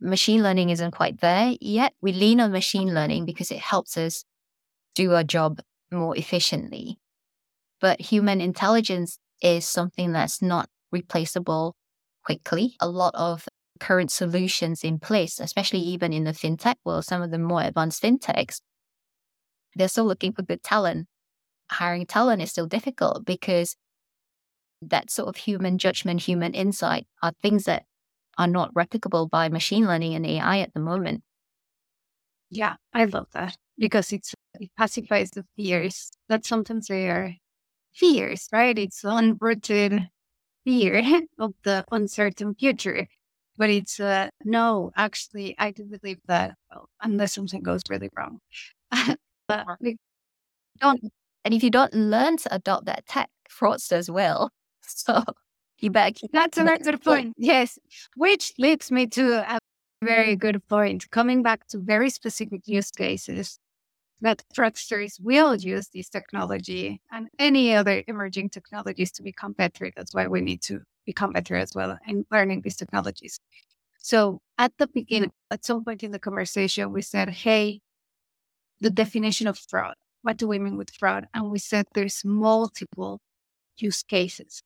[0.00, 1.94] machine learning isn't quite there yet.
[2.00, 4.24] We lean on machine learning because it helps us
[4.94, 5.60] do our job
[5.92, 6.98] more efficiently.
[7.80, 11.76] But human intelligence is something that's not replaceable
[12.24, 12.76] quickly.
[12.80, 13.48] A lot of
[13.78, 18.02] current solutions in place, especially even in the fintech world, some of the more advanced
[18.02, 18.60] fintechs,
[19.76, 21.08] they're still looking for good talent.
[21.70, 23.76] Hiring talent is still difficult because
[24.82, 27.84] that sort of human judgment, human insight are things that
[28.38, 31.22] are not replicable by machine learning and AI at the moment.
[32.50, 37.34] Yeah, I love that because it's it pacifies the fears that sometimes they are
[37.94, 38.78] fears, right?
[38.78, 40.08] It's unrooted
[40.64, 41.02] fear
[41.38, 43.08] of the uncertain future.
[43.58, 48.40] But it's uh, no, actually, I do believe that well, unless something goes really wrong.
[49.50, 49.76] but uh-huh.
[49.80, 49.96] we
[50.80, 51.00] don't,
[51.44, 54.50] and if you don't learn to adopt that tech, fraudsters will.
[54.82, 55.22] So
[55.78, 57.34] you better keep That's a very good point.
[57.38, 57.78] Yes.
[58.16, 59.58] Which leads me to a
[60.02, 61.08] very good point.
[61.10, 63.58] Coming back to very specific use cases
[64.20, 69.90] that fraudsters will use this technology and any other emerging technologies to become better.
[69.96, 73.38] That's why we need to become better as well in learning these technologies.
[73.98, 77.80] So at the beginning, at some point in the conversation, we said, hey,
[78.80, 79.94] the definition of fraud.
[80.22, 81.26] What do we mean with fraud?
[81.32, 83.20] And we said there's multiple
[83.78, 84.62] use cases.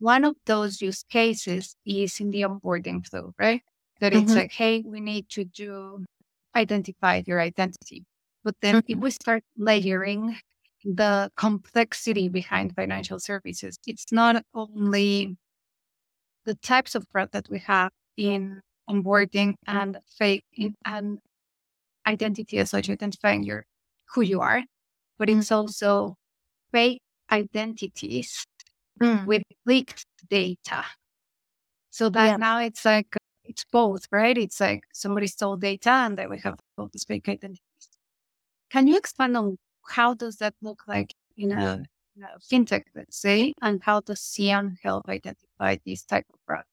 [0.00, 3.62] One of those use cases is in the onboarding flow, right?
[4.00, 4.22] That mm-hmm.
[4.22, 6.04] it's like, hey, we need to do
[6.56, 8.04] identify your identity.
[8.42, 9.00] But then if mm-hmm.
[9.00, 10.38] we start layering
[10.84, 15.36] the complexity behind financial services, it's not only
[16.44, 20.44] the types of fraud that we have in onboarding and fake
[20.84, 21.18] and
[22.06, 23.64] identity as such, identifying your
[24.14, 24.62] who you are,
[25.18, 25.54] but it's mm-hmm.
[25.54, 26.16] also
[26.72, 28.44] fake identities
[29.00, 29.24] mm.
[29.26, 30.84] with leaked data.
[31.90, 32.36] So that yeah.
[32.36, 34.36] now it's like it's both, right?
[34.36, 37.60] It's like somebody stole data and then we have all this fake identity.
[38.70, 39.58] Can you expand on
[39.88, 41.82] how does that look like in a,
[42.16, 46.64] in a fintech, let's say, and how does Seon help identify these type of fraud?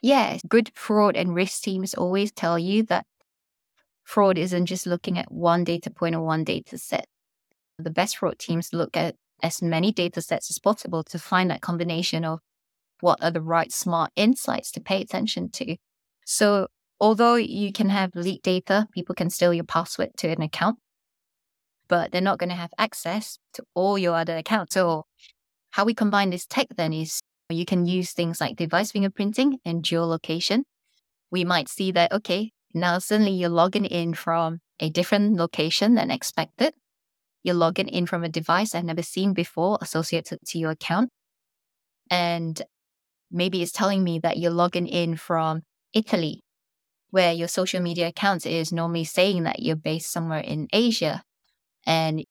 [0.00, 3.06] Yes, good fraud and risk teams always tell you that
[4.04, 7.06] fraud isn't just looking at one data point or one data set.
[7.78, 11.60] The best fraud teams look at as many data sets as possible to find that
[11.60, 12.40] combination of
[13.00, 15.76] what are the right smart insights to pay attention to.
[16.24, 16.68] So
[17.00, 20.78] although you can have leaked data, people can steal your password to an account,
[21.88, 24.74] but they're not going to have access to all your other accounts.
[24.74, 25.04] So
[25.72, 29.82] how we combine this tech then is you can use things like device fingerprinting and
[29.82, 30.62] geolocation.
[31.30, 36.10] We might see that, okay, now suddenly you're logging in from a different location than
[36.10, 36.74] expected.
[37.42, 41.10] You're logging in from a device I've never seen before associated to your account.
[42.10, 42.60] And
[43.30, 46.40] maybe it's telling me that you're logging in from Italy,
[47.10, 51.22] where your social media account is normally saying that you're based somewhere in Asia.
[51.86, 52.24] And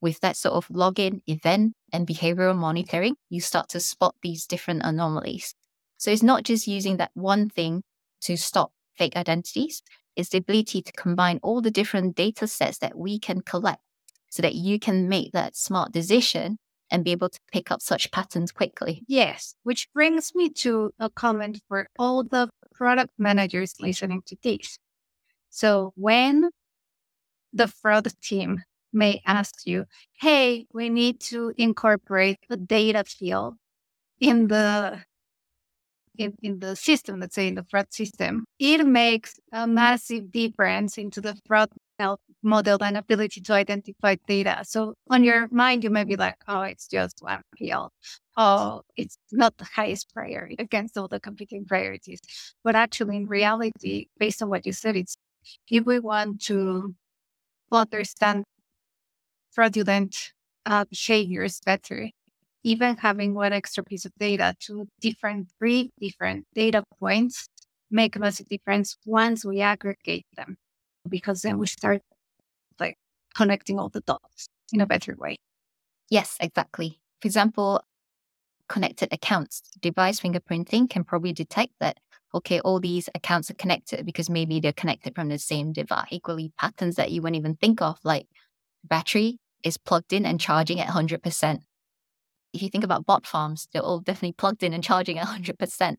[0.00, 4.82] with that sort of login event and behavioral monitoring, you start to spot these different
[4.84, 5.54] anomalies.
[5.96, 7.82] So it's not just using that one thing
[8.22, 9.82] to stop fake identities,
[10.16, 13.82] is the ability to combine all the different data sets that we can collect
[14.30, 16.58] so that you can make that smart decision
[16.90, 19.02] and be able to pick up such patterns quickly.
[19.08, 24.78] Yes, which brings me to a comment for all the product managers listening to this.
[25.50, 26.50] So when
[27.52, 29.86] the fraud team may ask you,
[30.20, 33.54] hey, we need to incorporate the data field
[34.20, 35.00] in the
[36.18, 40.98] in, in the system, let's say in the fraud system, it makes a massive difference
[40.98, 41.70] into the fraud
[42.42, 44.60] model and ability to identify data.
[44.64, 47.90] So on your mind, you may be like, oh, it's just one field.
[48.36, 52.20] Oh, it's not the highest priority against all the competing priorities.
[52.64, 55.16] But actually, in reality, based on what you said, it's
[55.70, 56.94] if we want to
[57.70, 58.44] understand
[59.52, 60.32] fraudulent
[60.66, 62.10] uh, behaviors better.
[62.64, 67.46] Even having one extra piece of data to different, three different data points
[67.90, 70.56] make a massive difference once we aggregate them,
[71.08, 72.00] because then we start
[72.80, 72.96] like
[73.34, 75.36] connecting all the dots in a better way.
[76.10, 77.00] Yes, exactly.
[77.20, 77.82] For example,
[78.68, 81.98] connected accounts, device fingerprinting can probably detect that,
[82.34, 86.08] okay, all these accounts are connected because maybe they're connected from the same device.
[86.10, 88.26] Equally, patterns that you wouldn't even think of, like
[88.82, 91.60] battery is plugged in and charging at 100%.
[92.54, 95.96] If you think about bot farms, they're all definitely plugged in and charging at 100%.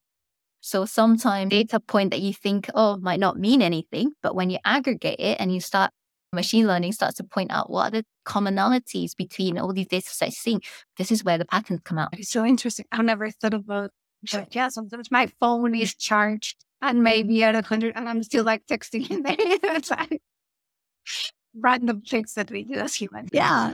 [0.62, 4.58] So sometimes data point that you think, oh, might not mean anything, but when you
[4.66, 5.92] aggregate it and you start
[6.34, 10.38] machine learning starts to point out what are the commonalities between all these data sets
[10.38, 10.62] seeing,
[10.98, 12.10] this is where the patterns come out.
[12.14, 12.86] It's so interesting.
[12.92, 13.92] I've never thought about
[14.32, 18.66] but yeah, sometimes my phone is charged and maybe at 100 and I'm still like
[18.66, 19.36] texting in there.
[19.40, 20.22] it's like,
[21.56, 23.30] random things that we do as humans.
[23.32, 23.74] Yeah.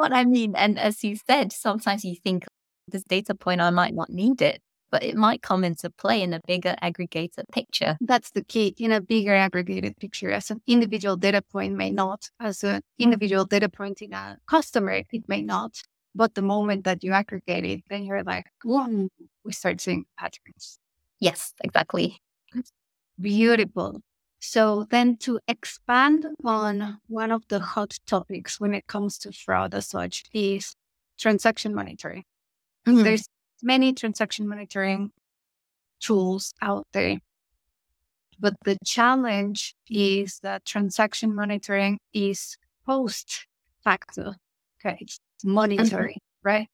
[0.00, 2.46] What I mean, and as you said, sometimes you think
[2.88, 6.32] this data point, I might not need it, but it might come into play in
[6.32, 7.98] a bigger aggregated picture.
[8.00, 10.30] That's the key in a bigger aggregated picture.
[10.30, 13.02] As an individual data point may not, as an mm-hmm.
[13.02, 15.82] individual data point in a customer, it may not.
[16.14, 19.10] But the moment that you aggregate it, then you're like, Whoa,
[19.44, 20.78] we start seeing patterns.
[21.20, 22.22] Yes, exactly.
[23.20, 24.00] Beautiful.
[24.40, 29.74] So then to expand on one of the hot topics when it comes to fraud
[29.74, 30.74] as such is
[31.18, 32.24] transaction monitoring.
[32.86, 33.02] Mm-hmm.
[33.02, 33.26] There's
[33.62, 35.12] many transaction monitoring
[36.00, 37.18] tools out there.
[38.38, 43.46] But the challenge is that transaction monitoring is post
[43.84, 44.34] facto.
[44.80, 44.96] Okay.
[45.00, 46.48] It's monitoring, mm-hmm.
[46.48, 46.68] right?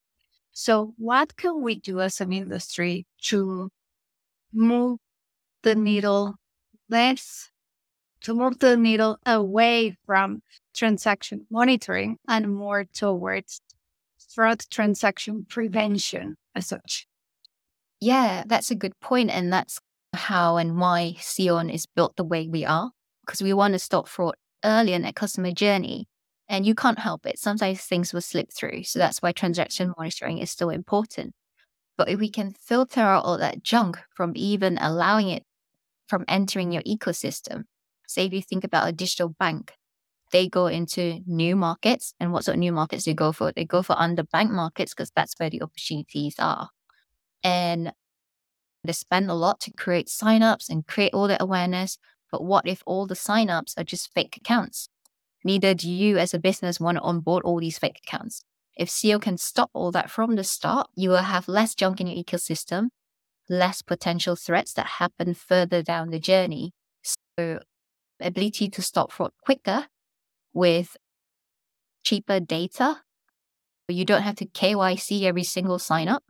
[0.53, 3.69] So what can we do as an industry to
[4.53, 5.01] move
[5.63, 6.37] the needle
[6.89, 7.51] less
[8.23, 10.43] to move the needle away from
[10.75, 13.61] transaction monitoring and more towards
[14.35, 17.07] fraud transaction prevention as such.
[18.01, 19.81] Yeah, that's a good point, And that's
[20.13, 22.91] how and why Seon is built the way we are,
[23.25, 26.09] because we want to stop fraud early in that customer journey.
[26.49, 27.39] And you can't help it.
[27.39, 28.85] Sometimes things will slip through.
[28.85, 31.35] So that's why transaction monitoring is still important.
[31.99, 35.43] But if we can filter out all that junk from even allowing it
[36.07, 37.65] from entering your ecosystem,
[38.07, 39.73] say if you think about a digital bank,
[40.33, 42.15] they go into new markets.
[42.19, 43.53] And what sort of new markets do they go for?
[43.53, 46.71] They go for underbanked markets because that's where the opportunities are.
[47.43, 47.93] And
[48.85, 51.99] they spend a lot to create signups and create all the awareness.
[52.31, 54.89] But what if all the signups are just fake accounts?
[55.45, 58.43] Neither do you as a business want to onboard all these fake accounts.
[58.77, 62.09] If Seon can stop all that from the start, you will have less junk in
[62.09, 62.89] your ecosystem,
[63.49, 66.73] less potential threats that happen further down the journey.
[67.39, 67.61] So
[68.21, 69.87] ability to stop fraud quicker
[70.53, 70.97] with
[72.03, 73.03] cheaper data.
[73.89, 76.25] You don't have to KYC every single sign up.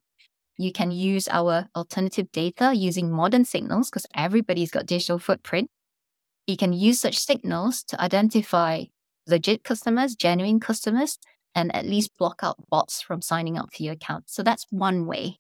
[0.58, 5.70] You can use our alternative data using modern signals because everybody's got digital footprint.
[6.46, 8.84] You can use such signals to identify
[9.26, 11.18] legit customers, genuine customers,
[11.54, 14.24] and at least block out bots from signing up for your account.
[14.28, 15.38] So that's one way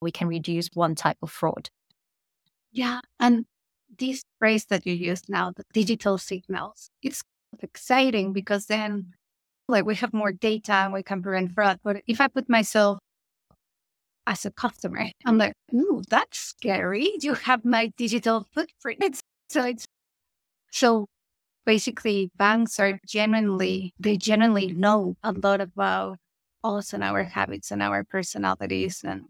[0.00, 1.70] we can reduce one type of fraud.
[2.72, 3.00] Yeah.
[3.18, 3.46] And
[3.98, 7.22] this phrase that you use now, the digital signals, it's
[7.60, 9.14] exciting because then
[9.68, 11.78] like we have more data and we can prevent fraud.
[11.82, 12.98] But if I put myself
[14.26, 17.12] as a customer, I'm like, ooh, that's scary.
[17.20, 19.22] You have my digital footprint.
[19.50, 19.86] So it's
[20.70, 21.06] so
[21.64, 26.18] basically banks are genuinely they genuinely know a lot about
[26.64, 29.24] us and our habits and our personalities and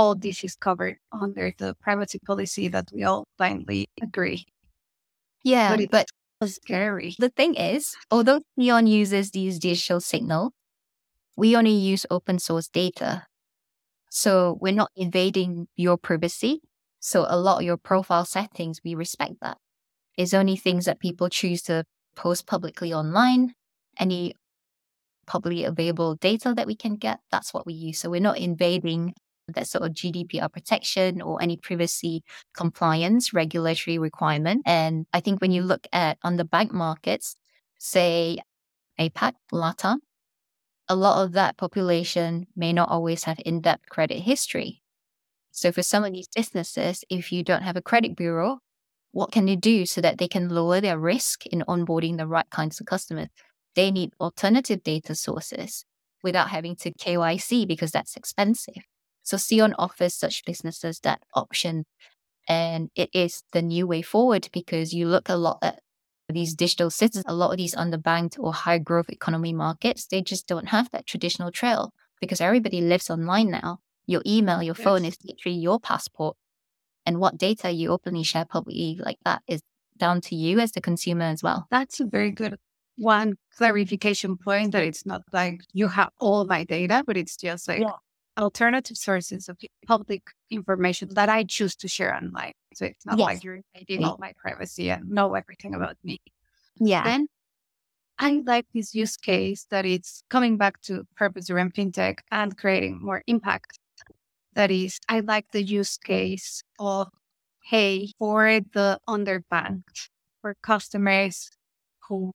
[0.00, 4.46] all this is covered under the privacy policy that we all blindly agree.
[5.44, 6.06] Yeah, but,
[6.40, 7.14] but scary.
[7.18, 10.52] The thing is, although Seon uses these digital signal,
[11.36, 13.26] we only use open source data.
[14.10, 16.62] So we're not invading your privacy.
[16.98, 19.58] So a lot of your profile settings, we respect that.
[20.16, 21.84] It's only things that people choose to
[22.16, 23.52] post publicly online.
[23.98, 24.32] Any
[25.26, 27.98] publicly available data that we can get, that's what we use.
[27.98, 29.12] So we're not invading
[29.54, 32.22] that sort of GDPR protection or any privacy
[32.54, 34.62] compliance regulatory requirement.
[34.66, 37.36] And I think when you look at on the bank markets,
[37.78, 38.38] say
[38.98, 39.98] APAC, LATAM,
[40.88, 44.82] a lot of that population may not always have in depth credit history.
[45.52, 48.58] So for some of these businesses, if you don't have a credit bureau,
[49.12, 52.48] what can they do so that they can lower their risk in onboarding the right
[52.50, 53.28] kinds of customers?
[53.74, 55.84] They need alternative data sources
[56.22, 58.82] without having to KYC because that's expensive.
[59.30, 61.84] So Seon offers such businesses that option.
[62.48, 65.78] And it is the new way forward because you look a lot at
[66.28, 70.48] these digital cities, a lot of these underbanked or high growth economy markets, they just
[70.48, 73.78] don't have that traditional trail because everybody lives online now.
[74.06, 74.84] Your email, your yes.
[74.84, 76.36] phone is literally your passport.
[77.06, 79.62] And what data you openly share publicly like that is
[79.96, 81.68] down to you as the consumer as well.
[81.70, 82.58] That's a very good
[82.96, 87.68] one clarification point that it's not like you have all my data, but it's just
[87.68, 87.92] like yeah
[88.38, 92.52] alternative sources of public information that I choose to share online.
[92.74, 93.26] So it's not yes.
[93.26, 96.18] like you're invading all my privacy and know everything about me.
[96.78, 97.04] Yeah.
[97.04, 97.26] Then
[98.18, 103.00] I like this use case that it's coming back to purpose driven fintech and creating
[103.02, 103.78] more impact.
[104.54, 107.08] That is, I like the use case of,
[107.64, 110.08] hey, for the underbanked,
[110.42, 111.50] for customers
[112.08, 112.32] who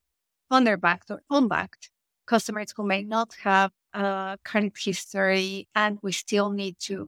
[0.52, 1.89] underbanked or unbanked,
[2.26, 7.08] customers who may not have uh, credit history, and we still need to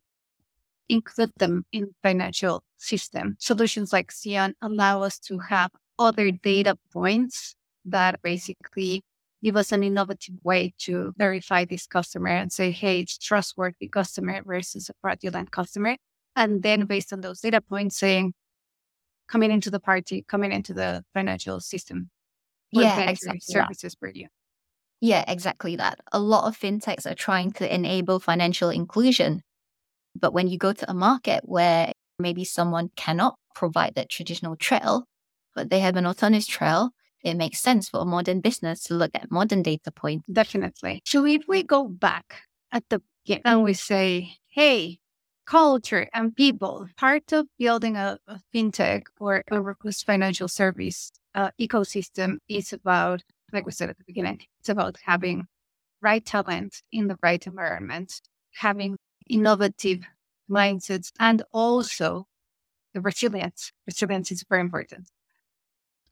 [0.90, 3.36] include them in financial system.
[3.40, 9.04] Solutions like Seon allow us to have other data points that basically
[9.44, 14.42] give us an innovative way to verify this customer and say, hey, it's trustworthy customer
[14.44, 15.98] versus a fraudulent customer.
[16.36, 18.34] And then based on those data points saying,
[19.28, 22.10] coming into the party, coming into the financial system.
[22.72, 23.40] Yeah, exactly.
[23.42, 24.28] Services for you.
[25.02, 26.00] Yeah, exactly that.
[26.12, 29.42] A lot of fintechs are trying to enable financial inclusion.
[30.20, 35.06] But when you go to a market where maybe someone cannot provide that traditional trail,
[35.56, 36.92] but they have an alternative trail,
[37.24, 40.26] it makes sense for a modern business to look at modern data points.
[40.32, 41.02] Definitely.
[41.06, 45.00] So if we go back at the beginning and we say, hey,
[45.46, 51.52] culture and people, part of building a, a fintech or a robust financial service uh,
[51.60, 53.24] ecosystem is about
[53.54, 55.48] like we said at the beginning, it's about having
[56.02, 58.22] right talent in the right environment,
[58.56, 58.98] having
[59.30, 60.04] innovative
[60.50, 62.28] mindsets, and also
[62.94, 63.72] the resilience.
[63.86, 65.10] Resilience is very important.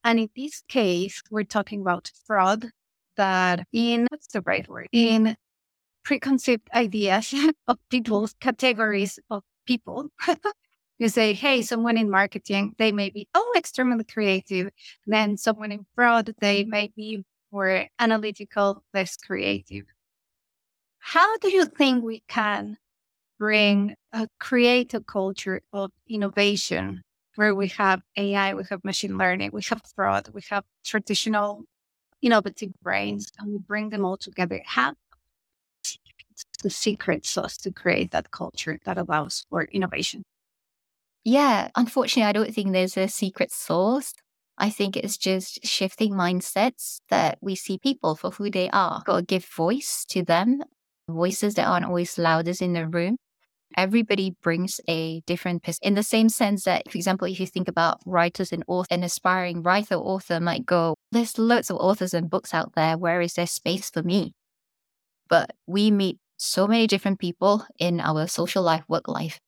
[0.04, 2.70] And in this case, we're talking about fraud
[3.18, 4.88] that in what's the right word?
[4.92, 5.36] In
[6.04, 7.34] preconceived ideas
[7.68, 10.10] of people's categories of people.
[10.98, 14.70] you say, hey, someone in marketing, they may be oh extremely creative.
[15.06, 19.86] Then someone in fraud, they may be more analytical, less creative.
[21.00, 22.78] How do you think we can
[23.40, 27.04] bring a create a culture of innovation
[27.36, 31.66] where we have AI, we have machine learning, we have fraud, we have traditional
[32.22, 34.62] innovative brains, and we bring them all together?
[34.66, 34.96] How
[36.64, 40.24] the secret sauce to create that culture that allows for innovation?
[41.26, 44.14] Yeah, unfortunately, I don't think there's a secret sauce.
[44.58, 49.04] I think it's just shifting mindsets that we see people for who they are.
[49.06, 50.62] To give voice to them,
[51.10, 53.18] voices that aren't always loudest in the room.
[53.78, 57.68] everybody brings a different pers- in the same sense that for example if you think
[57.70, 62.30] about writers and author an aspiring writer author might go there's loads of authors and
[62.30, 64.34] books out there where is there space for me
[65.30, 69.40] but we meet so many different people in our social life work life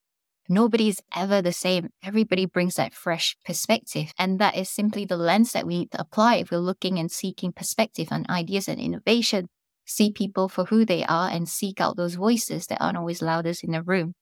[0.50, 5.52] nobody's ever the same everybody brings that fresh perspective and that is simply the lens
[5.52, 9.48] that we need to apply if we're looking and seeking perspective and ideas and innovation
[9.88, 13.64] see people for who they are and seek out those voices that aren't always loudest
[13.64, 14.14] in the room.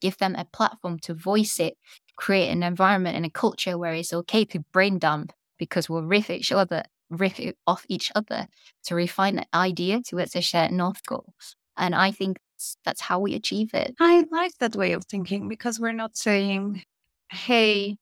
[0.00, 1.74] Give them a platform to voice it,
[2.16, 6.28] create an environment and a culture where it's okay to brain dump because we'll riff
[6.28, 8.48] each other, riff off each other
[8.84, 11.32] to refine an idea towards a shared North goal.
[11.78, 12.38] And I think
[12.84, 13.94] that's how we achieve it.
[14.00, 16.84] I like that way of thinking because we're not saying,
[17.30, 17.96] hey,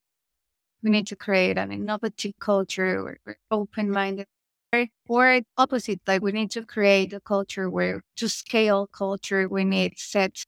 [0.83, 4.27] we need to create an innovative culture, we're open minded
[5.07, 9.97] or opposite, like we need to create a culture where to scale culture, we need
[9.97, 10.45] sets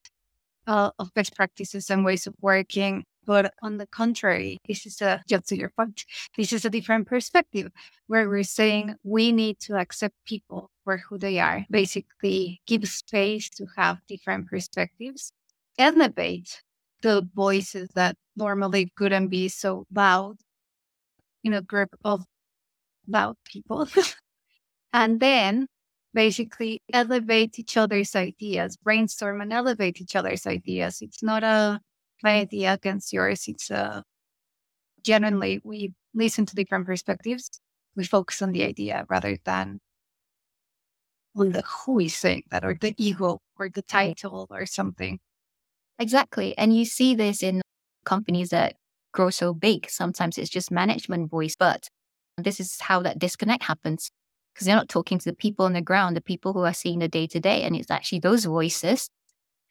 [0.67, 3.05] uh, of best practices and ways of working.
[3.27, 6.05] But on the contrary, this is a, just to your point,
[6.37, 7.69] this is a different perspective
[8.07, 13.49] where we're saying we need to accept people for who they are, basically give space
[13.49, 15.33] to have different perspectives,
[15.77, 16.63] elevate
[17.01, 20.37] the voices that normally couldn't be so loud
[21.43, 22.23] in a group of
[23.09, 23.89] loud people.
[24.93, 25.67] and then
[26.13, 31.01] basically elevate each other's ideas, brainstorm and elevate each other's ideas.
[31.01, 31.81] It's not a
[32.23, 32.41] my mm-hmm.
[32.41, 33.45] idea against yours.
[33.47, 34.01] It's a uh,
[35.03, 37.49] generally we listen to different perspectives.
[37.95, 39.79] We focus on the idea rather than
[41.35, 45.19] on the who is saying that or the ego or the title or something.
[45.99, 46.57] Exactly.
[46.57, 47.61] And you see this in
[48.05, 48.75] companies that
[49.13, 49.89] grow so big.
[49.89, 51.89] Sometimes it's just management voice, but
[52.37, 54.11] this is how that disconnect happens
[54.53, 56.99] because they're not talking to the people on the ground, the people who are seeing
[56.99, 57.63] the day to day.
[57.63, 59.09] And it's actually those voices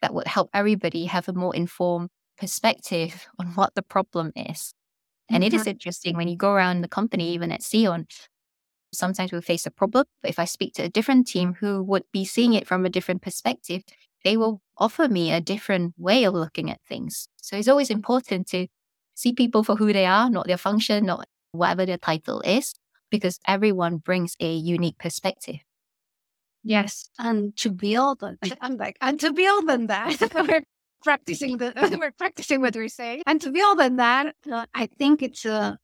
[0.02, 4.74] that would help everybody have a more informed perspective on what the problem is.
[5.28, 5.48] And mm-hmm.
[5.48, 5.70] it is mm-hmm.
[5.70, 8.06] interesting when you go around the company, even at Seon,
[8.92, 10.06] sometimes we face a problem.
[10.22, 12.90] But if I speak to a different team who would be seeing it from a
[12.90, 13.82] different perspective,
[14.24, 17.28] they will offer me a different way of looking at things.
[17.36, 18.66] So it's always important to
[19.14, 22.74] see people for who they are, not their function, not whatever their title is,
[23.10, 25.56] because everyone brings a unique perspective.
[26.62, 27.08] Yes.
[27.18, 30.62] And to build on I'm like, and to build on that, we're
[31.02, 33.22] practicing the we're practicing what we're saying.
[33.26, 35.76] And to build on that, uh, I think it's uh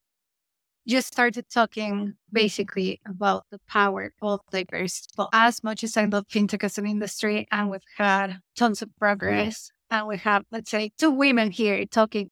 [0.86, 5.08] just started talking basically about the power of diversity.
[5.16, 8.90] Well, as much as I love fintech as an industry, and we've had tons of
[8.98, 12.30] progress, and we have, let's say, two women here talking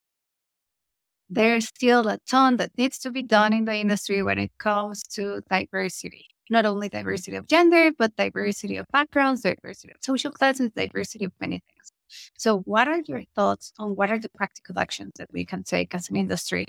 [1.33, 5.05] there's still a ton that needs to be done in the industry when it comes
[5.05, 6.27] to diversity.
[6.51, 11.33] Not only diversity of gender, but diversity of backgrounds, diversity of social classes, diversity of
[11.41, 11.93] many things.
[12.39, 15.95] So, what are your thoughts on what are the practical actions that we can take
[15.95, 16.67] as an industry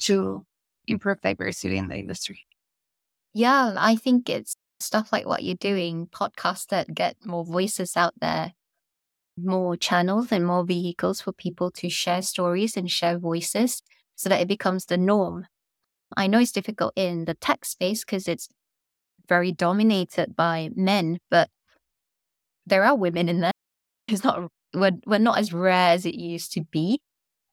[0.00, 0.44] to
[0.86, 2.40] improve diversity in the industry?
[3.34, 8.14] Yeah, I think it's stuff like what you're doing, podcasts that get more voices out
[8.20, 8.52] there,
[9.36, 13.82] more channels and more vehicles for people to share stories and share voices
[14.16, 15.46] so that it becomes the norm.
[16.16, 18.48] I know it's difficult in the tech space because it's
[19.28, 21.50] very dominated by men, but
[22.66, 23.52] there are women in there.
[24.08, 27.00] It's not we're, we're not as rare as it used to be.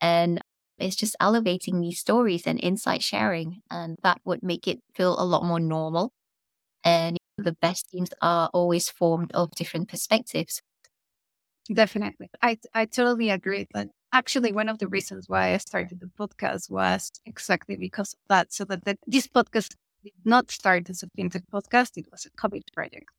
[0.02, 0.42] And
[0.80, 3.62] it's just elevating these stories and insight sharing.
[3.72, 6.12] And that would make it feel a lot more normal.
[6.84, 10.62] And the best teams are always formed of different perspectives.
[11.72, 12.30] Definitely.
[12.42, 13.68] I I totally agree.
[13.72, 18.20] But actually, one of the reasons why I started the podcast was exactly because of
[18.30, 18.52] that.
[18.54, 22.32] So that the, this podcast did not start as a fintech podcast; it was a
[22.32, 23.10] COVID project.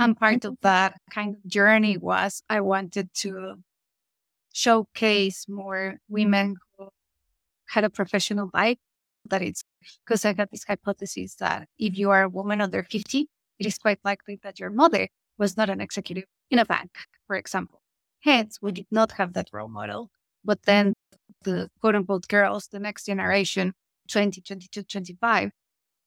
[0.00, 3.56] And part of that kind of journey was I wanted to
[4.52, 6.90] showcase more women who
[7.68, 8.78] had a professional life.
[9.28, 9.64] That it's
[10.06, 13.26] because I got this hypothesis that if you are a woman under 50,
[13.58, 16.90] it is quite likely that your mother was not an executive in a bank,
[17.26, 17.82] for example.
[18.20, 20.10] Hence, we did not have that role model.
[20.44, 20.94] But then
[21.42, 23.74] the quote unquote girls, the next generation,
[24.08, 25.50] 20, 22, 25,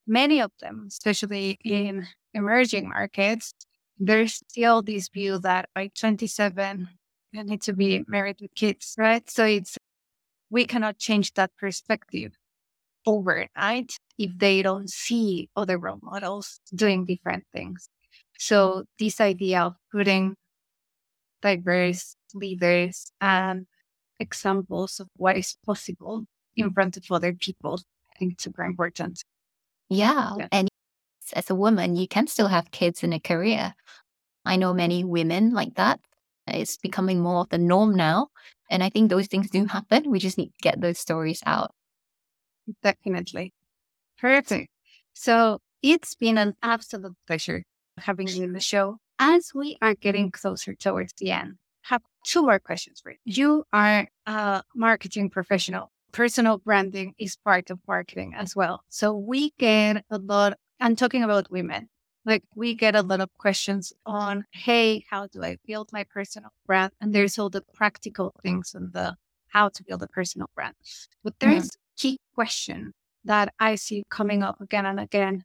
[0.07, 3.53] many of them, especially in emerging markets,
[4.01, 6.89] there's still this view that by 27,
[7.31, 9.29] you need to be married with kids, right?
[9.29, 9.77] So it's,
[10.49, 12.33] we cannot change that perspective
[13.05, 17.87] overnight if they don't see other role models doing different things.
[18.39, 20.35] So this idea of putting
[21.43, 23.67] diverse leaders and
[24.19, 26.25] examples of what is possible
[26.55, 27.79] in front of other people.
[28.15, 29.23] I think it's super important.
[29.89, 30.35] Yeah.
[30.37, 30.47] yeah.
[30.51, 30.70] And
[31.33, 33.73] as a woman, you can still have kids and a career.
[34.45, 35.99] I know many women like that.
[36.47, 38.27] It's becoming more of the norm now.
[38.69, 40.09] And I think those things do happen.
[40.09, 41.71] We just need to get those stories out.
[42.81, 43.53] Definitely.
[44.19, 44.69] Perfect.
[45.13, 47.63] So it's been an absolute pleasure
[47.97, 48.97] having you in the show.
[49.19, 50.41] As we are getting mm-hmm.
[50.41, 51.55] closer towards the end,
[51.85, 53.17] I have two more questions for you.
[53.25, 55.91] You are a marketing professional.
[56.11, 58.83] Personal branding is part of marketing as well.
[58.89, 61.89] So we get a lot, I'm talking about women,
[62.25, 66.49] like we get a lot of questions on, hey, how do I build my personal
[66.65, 66.91] brand?
[66.99, 69.15] And there's all the practical things and the
[69.49, 70.73] how to build a personal brand.
[71.23, 71.97] But there's mm-hmm.
[71.97, 72.93] key question
[73.25, 75.43] that I see coming up again and again.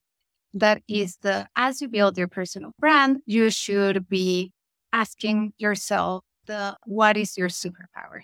[0.55, 4.53] That is the as you build your personal brand, you should be
[4.91, 8.23] asking yourself the what is your superpower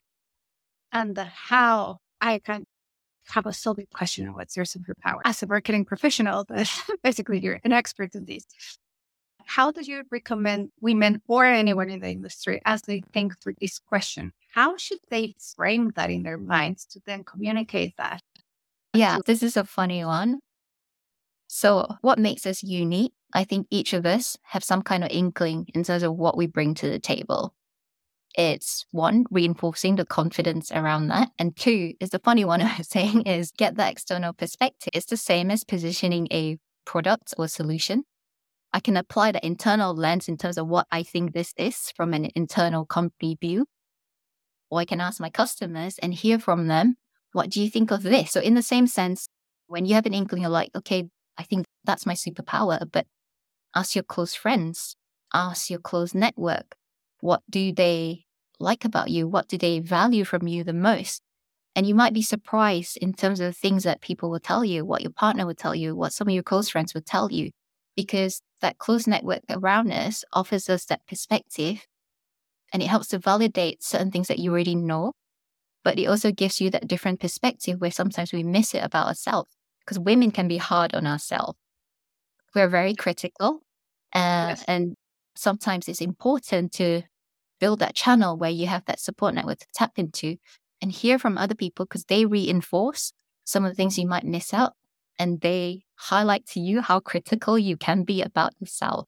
[0.92, 2.64] and the how I can
[3.29, 5.20] have a solid question on what's your superpower.
[5.25, 6.47] As a marketing professional,
[7.03, 8.45] basically you're an expert in this.
[9.45, 13.79] How do you recommend women or anyone in the industry as they think through this
[13.79, 14.33] question?
[14.53, 18.23] How should they frame that in their minds to then communicate that?
[18.95, 20.41] Yeah, this is a funny one.
[21.49, 23.12] So, what makes us unique?
[23.35, 26.47] I think each of us have some kind of inkling in terms of what we
[26.47, 27.55] bring to the table
[28.35, 31.30] it's one, reinforcing the confidence around that.
[31.39, 34.91] And two, is the funny one I was saying is get the external perspective.
[34.95, 38.05] It's the same as positioning a product or solution.
[38.72, 42.14] I can apply the internal lens in terms of what I think this is from
[42.14, 43.66] an internal company view.
[44.70, 46.97] Or I can ask my customers and hear from them,
[47.33, 48.30] what do you think of this?
[48.30, 49.28] So, in the same sense,
[49.66, 53.07] when you have an inkling, you're like, okay, I think that's my superpower, but
[53.74, 54.97] ask your close friends,
[55.35, 56.76] ask your close network,
[57.23, 58.25] what do they
[58.59, 59.29] like about you?
[59.29, 61.23] What do they value from you the most?
[61.77, 65.03] And you might be surprised in terms of things that people will tell you, what
[65.03, 67.53] your partner will tell you, what some of your close friends would tell you,
[67.97, 71.87] because that close network around us offers us that perspective
[72.73, 75.12] and it helps to validate certain things that you already know.
[75.85, 79.51] But it also gives you that different perspective where sometimes we miss it about ourselves
[79.81, 81.57] because women can be hard on ourselves.
[82.53, 83.61] We're very critical.
[84.12, 84.64] Uh, yes.
[84.66, 84.97] And
[85.37, 87.03] sometimes it's important to
[87.62, 90.36] build that channel where you have that support network to tap into
[90.80, 93.12] and hear from other people because they reinforce
[93.44, 94.72] some of the things you might miss out
[95.16, 99.06] and they highlight to you how critical you can be about yourself.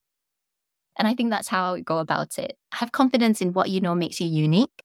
[0.97, 2.57] And I think that's how I would go about it.
[2.71, 4.83] Have confidence in what you know makes you unique.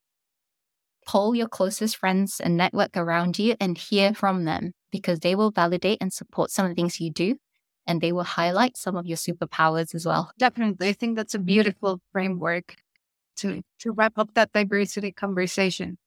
[1.06, 5.52] Pull your closest friends and network around you and hear from them because they will
[5.52, 7.36] validate and support some of the things you do
[7.86, 10.32] and they will highlight some of your superpowers as well.
[10.40, 10.88] Definitely.
[10.88, 11.46] I think that's a mm-hmm.
[11.46, 12.74] beautiful framework
[13.40, 15.98] to, to wrap up that diversity conversation.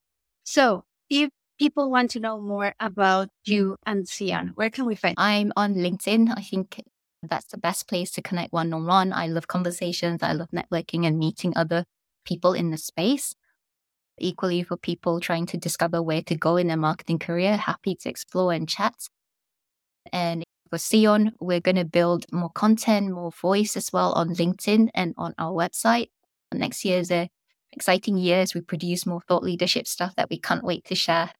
[0.44, 1.30] So if
[1.60, 5.16] people want to know more about you and Seon, where can we find?
[5.18, 6.34] I'm on LinkedIn.
[6.36, 6.82] I think
[7.22, 9.14] that's the best place to connect one on one.
[9.14, 10.22] I love conversations.
[10.22, 11.86] I love networking and meeting other
[12.26, 13.36] people in the space.
[14.20, 18.10] Equally, for people trying to discover where to go in their marketing career, happy to
[18.10, 18.94] explore and chat.
[20.12, 24.90] And for Seon, we're going to build more content, more voice as well on LinkedIn
[24.94, 26.10] and on our website.
[26.54, 27.30] Next year is a
[27.72, 31.32] exciting year as we produce more thought leadership stuff that we can't wait to share.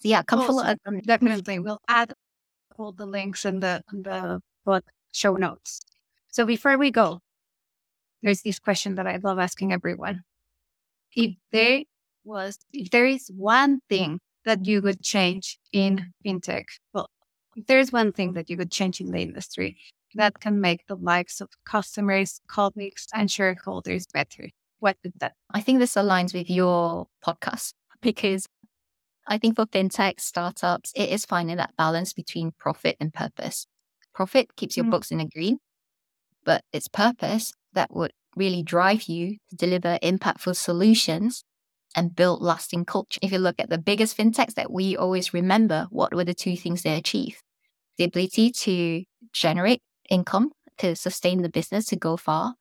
[0.00, 0.76] So yeah, come follow us.
[1.04, 1.58] Definitely.
[1.58, 2.12] We'll add
[2.76, 4.40] all the links in the, in the
[5.12, 5.80] show notes.
[6.28, 7.20] So before we go,
[8.22, 10.22] there's this question that I love asking everyone.
[11.14, 11.82] If there
[12.24, 17.08] was, if there is one thing that you would change in fintech, well,
[17.54, 19.78] if there's one thing that you could change in the industry,
[20.16, 24.48] that can make the lives of customers, colleagues, and shareholders better?
[24.78, 25.34] What would that?
[25.52, 28.46] I think this aligns with your podcast because
[29.26, 33.66] I think for fintech startups, it is finding that balance between profit and purpose.
[34.14, 34.90] Profit keeps your mm.
[34.90, 35.58] books in the green,
[36.44, 41.44] but it's purpose that would really drive you to deliver impactful solutions
[41.96, 43.18] and build lasting culture.
[43.22, 46.56] If you look at the biggest fintechs that we always remember, what were the two
[46.56, 47.42] things they achieved?
[47.98, 52.54] The ability to generate income to sustain the business to go far,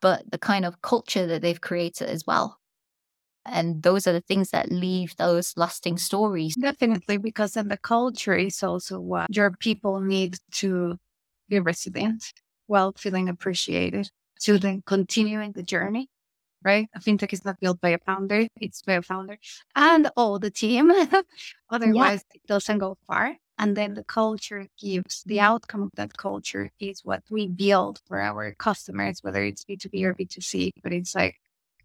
[0.00, 2.58] but the kind of culture that they've created as well.
[3.46, 6.54] And those are the things that leave those lasting stories.
[6.56, 10.98] Definitely, because then the culture is also what your people need to
[11.48, 12.32] be resilient
[12.66, 14.10] while feeling appreciated
[14.40, 16.08] to then continuing the journey,
[16.62, 16.86] right?
[16.94, 19.38] A fintech is not built by a founder, it's by a founder
[19.74, 20.92] and all the team.
[21.70, 22.36] Otherwise, yeah.
[22.36, 23.36] it doesn't go far.
[23.60, 25.44] And then the culture gives the mm-hmm.
[25.44, 30.14] outcome of that culture is what we build for our customers, whether it's B2B or
[30.14, 31.36] B2C, but it's like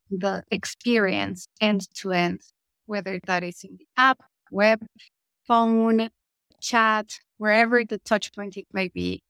[0.10, 2.40] the experience end to end,
[2.86, 4.86] whether that is in the app, web,
[5.46, 6.10] phone,
[6.62, 9.22] chat, wherever the touch point it may be,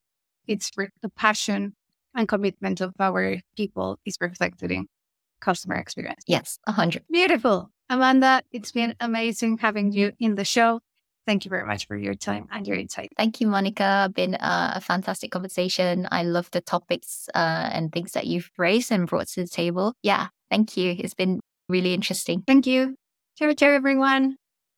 [0.48, 0.70] it's
[1.02, 1.74] the passion
[2.14, 4.86] and commitment of our people is reflected in
[5.40, 6.24] customer experience.
[6.28, 7.06] Yes, 100.
[7.12, 7.72] Beautiful.
[7.90, 10.82] Amanda, it's been amazing having you in the show.
[11.26, 13.10] Thank you very much for your time and your insight.
[13.18, 14.12] Thank you, Monica.
[14.14, 16.08] Been a fantastic conversation.
[16.12, 19.94] I love the topics uh, and things that you've raised and brought to the table.
[20.04, 20.96] Yeah, thank you.
[20.98, 22.44] It's been really interesting.
[22.46, 22.96] Thank you.
[23.38, 24.38] Ciao, ciao, everyone.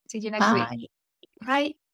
[0.10, 0.68] See you next Bye.
[0.72, 0.90] week.
[1.46, 1.87] Bye.